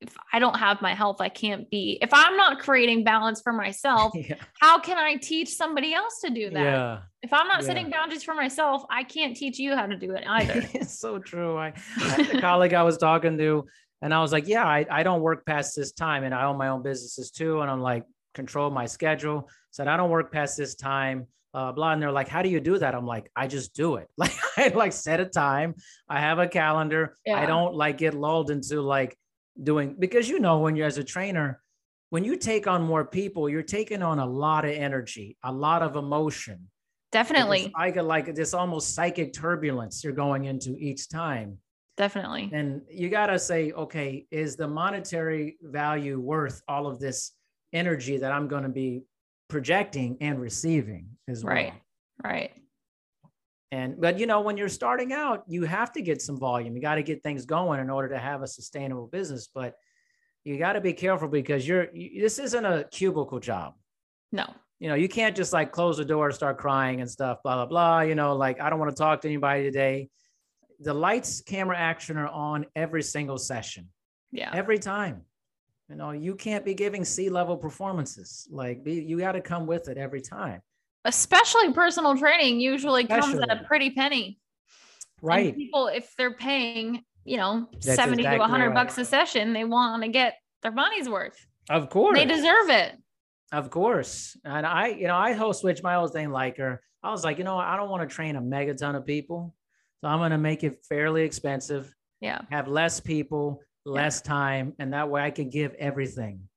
[0.00, 3.52] if i don't have my health i can't be if i'm not creating balance for
[3.52, 4.36] myself yeah.
[4.60, 6.98] how can i teach somebody else to do that yeah.
[7.22, 10.24] if i'm not setting boundaries for myself i can't teach you how to do it
[10.28, 13.66] either it's so true i, I a colleague i was talking to
[14.00, 16.24] and I was like, yeah, I, I don't work past this time.
[16.24, 17.60] And I own my own businesses too.
[17.60, 19.48] And I'm like, control my schedule.
[19.70, 21.92] Said, I don't work past this time, uh, blah.
[21.92, 22.94] And they're like, how do you do that?
[22.94, 24.08] I'm like, I just do it.
[24.16, 25.74] Like I like set a time.
[26.08, 27.16] I have a calendar.
[27.24, 27.40] Yeah.
[27.40, 29.16] I don't like get lulled into like
[29.62, 31.60] doing, because you know, when you're as a trainer,
[32.10, 35.82] when you take on more people, you're taking on a lot of energy, a lot
[35.82, 36.68] of emotion.
[37.12, 37.72] Definitely.
[37.74, 41.58] I get like this almost psychic turbulence you're going into each time
[41.98, 42.48] definitely.
[42.52, 47.32] And you got to say, okay, is the monetary value worth all of this
[47.74, 49.02] energy that I'm going to be
[49.48, 51.54] projecting and receiving as well?
[51.54, 51.74] Right.
[52.24, 52.52] Right.
[53.70, 56.74] And, but you know, when you're starting out, you have to get some volume.
[56.74, 59.48] You got to get things going in order to have a sustainable business.
[59.54, 59.74] But
[60.44, 63.74] you got to be careful because you're, you, this isn't a cubicle job.
[64.32, 64.46] No.
[64.78, 67.66] You know, you can't just like close the door, start crying and stuff, blah, blah,
[67.66, 68.00] blah.
[68.00, 70.08] You know, like, I don't want to talk to anybody today
[70.80, 73.88] the lights, camera, action are on every single session.
[74.30, 74.50] Yeah.
[74.52, 75.22] Every time.
[75.88, 78.46] You know, you can't be giving C level performances.
[78.50, 80.60] Like be, you got to come with it every time.
[81.04, 84.38] Especially personal training usually comes at a pretty penny.
[85.20, 85.56] And Right.
[85.56, 88.74] people, if they're paying, you know, That's 70 to exactly 100 right.
[88.74, 91.44] bucks a session, they want to get their money's worth.
[91.70, 92.18] Of course.
[92.18, 92.96] They deserve it.
[93.52, 94.36] Of course.
[94.44, 96.80] And I, you know, I host switch my whole thing like her.
[97.02, 97.56] I was like, you know.
[97.58, 99.54] I don't want to train a megaton of people.
[100.00, 102.42] So I'm going to make it fairly expensive, Yeah.
[102.50, 104.74] have less people, less time.
[104.78, 106.48] And that way I can give everything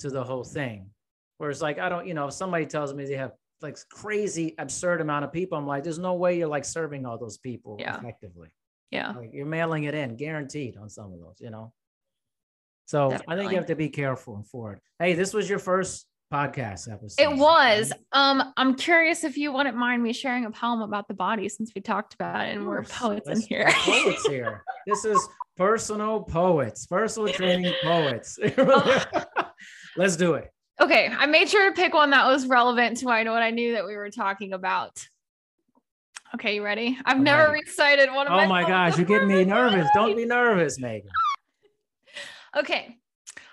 [0.00, 0.90] to the whole thing.
[1.38, 3.32] Whereas like, I don't, you know, if somebody tells me they have
[3.62, 7.18] like crazy, absurd amount of people, I'm like, there's no way you're like serving all
[7.18, 7.96] those people Yeah.
[7.98, 8.48] effectively.
[8.90, 9.12] Yeah.
[9.12, 11.72] Like you're mailing it in, guaranteed on some of those, you know.
[12.86, 14.80] So I think you have to be careful for it.
[14.98, 17.20] Hey, this was your first podcast episode.
[17.22, 17.92] It was.
[18.12, 21.72] Um, I'm curious if you wouldn't mind me sharing a poem about the body since
[21.74, 23.66] we talked about it and we're poets in Let's- here.
[23.70, 24.62] poets here.
[24.86, 25.20] This is
[25.56, 28.38] personal poets, personal training poets.
[29.96, 30.48] Let's do it.
[30.80, 31.08] Okay.
[31.08, 33.72] I made sure to pick one that was relevant to I know what I knew
[33.72, 35.06] that we were talking about.
[36.34, 36.98] Okay, you ready?
[37.04, 37.62] I've I'm never ready.
[37.64, 39.88] recited one of Oh my Oh my gosh, you're getting me nervous.
[39.94, 41.10] Don't be nervous, Megan.
[42.56, 42.96] Okay.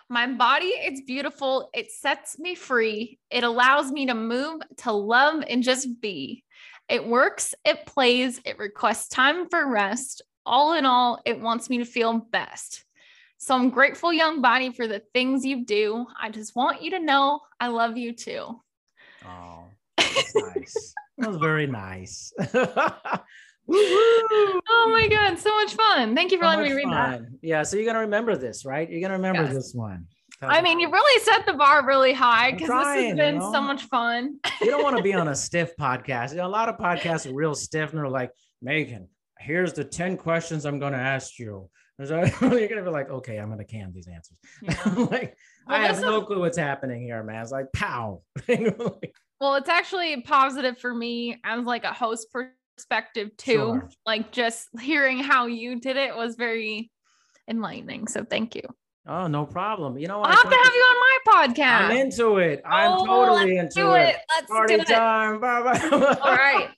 [0.07, 1.69] My body, it's beautiful.
[1.73, 3.19] It sets me free.
[3.29, 6.43] It allows me to move, to love, and just be.
[6.87, 10.21] It works, it plays, it requests time for rest.
[10.45, 12.85] All in all, it wants me to feel best.
[13.43, 16.05] So I'm grateful, young body, for the things you do.
[16.17, 18.61] I just want you to know I love you too.
[19.25, 19.65] Oh,
[19.97, 20.93] that's nice.
[21.17, 22.31] That was very nice.
[23.65, 26.15] Oh my God, so much fun.
[26.15, 27.21] Thank you for So letting me read that.
[27.41, 28.89] Yeah, so you're gonna remember this, right?
[28.89, 29.53] You're gonna remember Yes.
[29.53, 30.05] this one.
[30.41, 33.51] I mean, you really set the bar really high because this has you been know?
[33.53, 34.37] so much fun.
[34.61, 36.31] you don't want to be on a stiff podcast.
[36.31, 38.31] You know, a lot of podcasts are real stiff and they're like,
[38.61, 39.07] Megan,
[39.39, 41.69] here's the 10 questions I'm going to ask you.
[42.07, 42.07] You're
[42.49, 44.37] going to be like, okay, I'm going to can these answers.
[44.61, 44.93] Yeah.
[44.95, 45.35] like,
[45.67, 47.41] Well, I have no clue what's happening here, man.
[47.41, 48.21] It's like, pow.
[48.47, 52.27] Like, Well, it's actually positive for me as like a host
[52.77, 53.53] perspective too.
[53.53, 53.89] Sure.
[54.05, 56.89] Like just hearing how you did it was very
[57.49, 58.07] enlightening.
[58.07, 58.63] So thank you.
[59.07, 59.97] oh, no problem.
[59.97, 60.29] You know what?
[60.29, 61.17] I'll have to have you on my
[61.53, 61.81] podcast.
[61.91, 62.61] I'm into it.
[62.65, 64.09] I'm Oh, totally into it.
[64.09, 64.15] it.
[64.33, 64.87] Let's Party do it.
[64.87, 65.39] time.
[65.41, 66.17] Bye bye.
[66.23, 66.69] All right.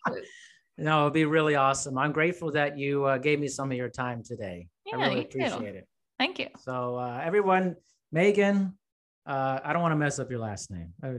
[0.78, 1.97] No, it'd be really awesome.
[1.97, 4.67] I'm grateful that you uh, gave me some of your time today.
[4.88, 5.39] I Yeah, really you too.
[5.45, 5.88] appreciate it.
[6.19, 6.47] Thank you.
[6.59, 7.76] So, uh, everyone,
[8.11, 8.78] Megan,
[9.26, 10.93] uh, I don't want to mess up your last name.
[11.03, 11.13] Uh,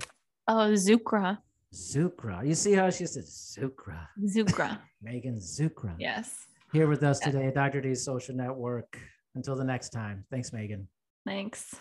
[0.48, 1.38] Oh, Zukra.
[1.74, 2.46] Zukra.
[2.46, 4.07] You see how she says Zukra?
[4.24, 4.78] Zukra.
[5.02, 5.94] Megan Zukra.
[5.98, 6.46] yes.
[6.72, 7.80] Here with us today, at Dr.
[7.80, 8.98] D's Social Network.
[9.34, 10.24] Until the next time.
[10.30, 10.86] Thanks, Megan.
[11.26, 11.74] Thanks.